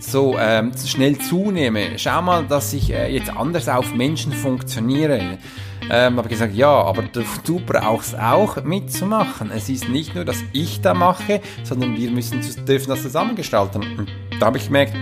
so 0.00 0.36
ähm, 0.38 0.72
schnell 0.84 1.18
zunehme. 1.18 1.98
Schau 1.98 2.22
mal, 2.22 2.44
dass 2.44 2.72
ich 2.72 2.92
äh, 2.92 3.12
jetzt 3.12 3.30
anders 3.36 3.68
auf 3.68 3.94
Menschen 3.94 4.32
funktioniere 4.32 5.38
ähm, 5.90 6.18
habe 6.18 6.28
gesagt, 6.28 6.54
ja, 6.54 6.70
aber 6.70 7.02
du, 7.02 7.24
du, 7.44 7.60
brauchst 7.60 8.18
auch 8.18 8.62
mitzumachen. 8.62 9.50
Es 9.50 9.68
ist 9.68 9.88
nicht 9.88 10.14
nur, 10.14 10.24
dass 10.24 10.42
ich 10.52 10.80
da 10.80 10.94
mache, 10.94 11.40
sondern 11.64 11.96
wir 11.96 12.10
müssen, 12.10 12.40
dürfen 12.64 12.90
das 12.90 13.02
zusammengestalten. 13.02 13.82
Und 13.98 14.08
da 14.38 14.46
habe 14.46 14.58
ich 14.58 14.66
gemerkt, 14.66 14.94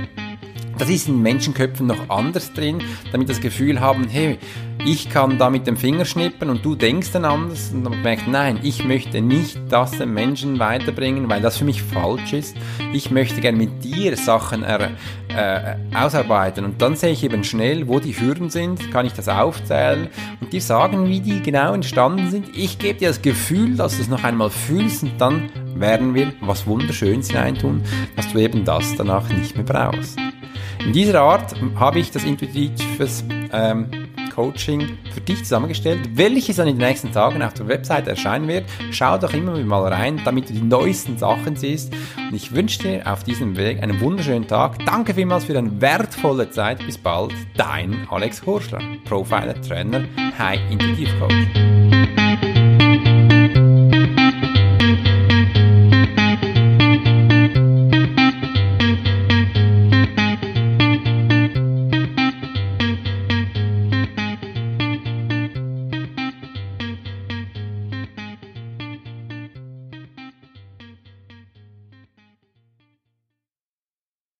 das 0.78 0.88
ist 0.88 1.08
in 1.08 1.20
Menschenköpfen 1.20 1.86
noch 1.86 2.08
anders 2.08 2.52
drin, 2.52 2.82
damit 3.12 3.28
das 3.28 3.40
Gefühl 3.40 3.80
haben, 3.80 4.08
hey, 4.08 4.38
ich 4.84 5.10
kann 5.10 5.38
da 5.38 5.50
mit 5.50 5.66
dem 5.66 5.76
Finger 5.76 6.04
schnippen 6.04 6.50
und 6.50 6.64
du 6.64 6.74
denkst 6.74 7.10
dann 7.12 7.24
anders 7.24 7.70
und 7.72 7.84
dann 7.84 8.00
merkt, 8.02 8.28
nein, 8.28 8.60
ich 8.62 8.84
möchte 8.84 9.20
nicht 9.20 9.58
das 9.68 9.90
den 9.92 10.14
Menschen 10.14 10.58
weiterbringen, 10.58 11.28
weil 11.28 11.42
das 11.42 11.56
für 11.56 11.64
mich 11.64 11.82
falsch 11.82 12.32
ist. 12.32 12.56
Ich 12.92 13.10
möchte 13.10 13.40
gerne 13.40 13.58
mit 13.58 13.84
dir 13.84 14.16
Sachen 14.16 14.62
er, 14.62 14.90
äh, 15.28 15.76
ausarbeiten 15.94 16.64
und 16.64 16.80
dann 16.80 16.96
sehe 16.96 17.12
ich 17.12 17.24
eben 17.24 17.44
schnell, 17.44 17.88
wo 17.88 17.98
die 17.98 18.18
Hürden 18.18 18.50
sind, 18.50 18.90
kann 18.92 19.04
ich 19.04 19.12
das 19.12 19.28
aufzählen 19.28 20.08
und 20.40 20.52
dir 20.52 20.62
sagen, 20.62 21.08
wie 21.08 21.20
die 21.20 21.42
genau 21.42 21.74
entstanden 21.74 22.30
sind. 22.30 22.56
Ich 22.56 22.78
gebe 22.78 22.98
dir 22.98 23.08
das 23.08 23.20
Gefühl, 23.20 23.76
dass 23.76 23.96
du 23.96 24.02
es 24.02 24.08
noch 24.08 24.24
einmal 24.24 24.50
fühlst 24.50 25.02
und 25.02 25.20
dann 25.20 25.50
werden 25.74 26.14
wir 26.14 26.32
was 26.40 26.66
Wunderschönes 26.66 27.28
hineintun, 27.28 27.82
dass 28.16 28.32
du 28.32 28.38
eben 28.38 28.64
das 28.64 28.96
danach 28.96 29.28
nicht 29.28 29.56
mehr 29.56 29.64
brauchst. 29.64 30.18
In 30.84 30.92
dieser 30.92 31.20
Art 31.20 31.54
habe 31.76 31.98
ich 31.98 32.10
das 32.10 32.24
intuitives 32.24 33.24
ähm, 33.52 33.90
Coaching 34.38 34.96
für 35.12 35.20
dich 35.20 35.38
zusammengestellt, 35.38 36.10
welches 36.14 36.56
dann 36.56 36.68
in 36.68 36.78
den 36.78 36.86
nächsten 36.86 37.10
Tagen 37.10 37.42
auf 37.42 37.54
der 37.54 37.66
Website 37.66 38.06
erscheinen 38.06 38.46
wird. 38.46 38.66
Schau 38.92 39.18
doch 39.18 39.34
immer 39.34 39.58
mal 39.64 39.92
rein, 39.92 40.20
damit 40.24 40.48
du 40.48 40.52
die 40.52 40.62
neuesten 40.62 41.18
Sachen 41.18 41.56
siehst. 41.56 41.92
Und 42.16 42.34
ich 42.34 42.54
wünsche 42.54 42.78
dir 42.78 43.12
auf 43.12 43.24
diesem 43.24 43.56
Weg 43.56 43.82
einen 43.82 44.00
wunderschönen 44.00 44.46
Tag. 44.46 44.78
Danke 44.86 45.14
vielmals 45.14 45.46
für 45.46 45.54
deine 45.54 45.80
wertvolle 45.80 46.50
Zeit. 46.50 46.78
Bis 46.86 46.96
bald. 46.96 47.34
Dein 47.56 48.06
Alex 48.10 48.46
Horschler, 48.46 48.80
Profiler, 49.04 49.60
Trainer, 49.60 50.04
High 50.38 50.60
Intuitive 50.70 51.10
Coach. 51.18 52.17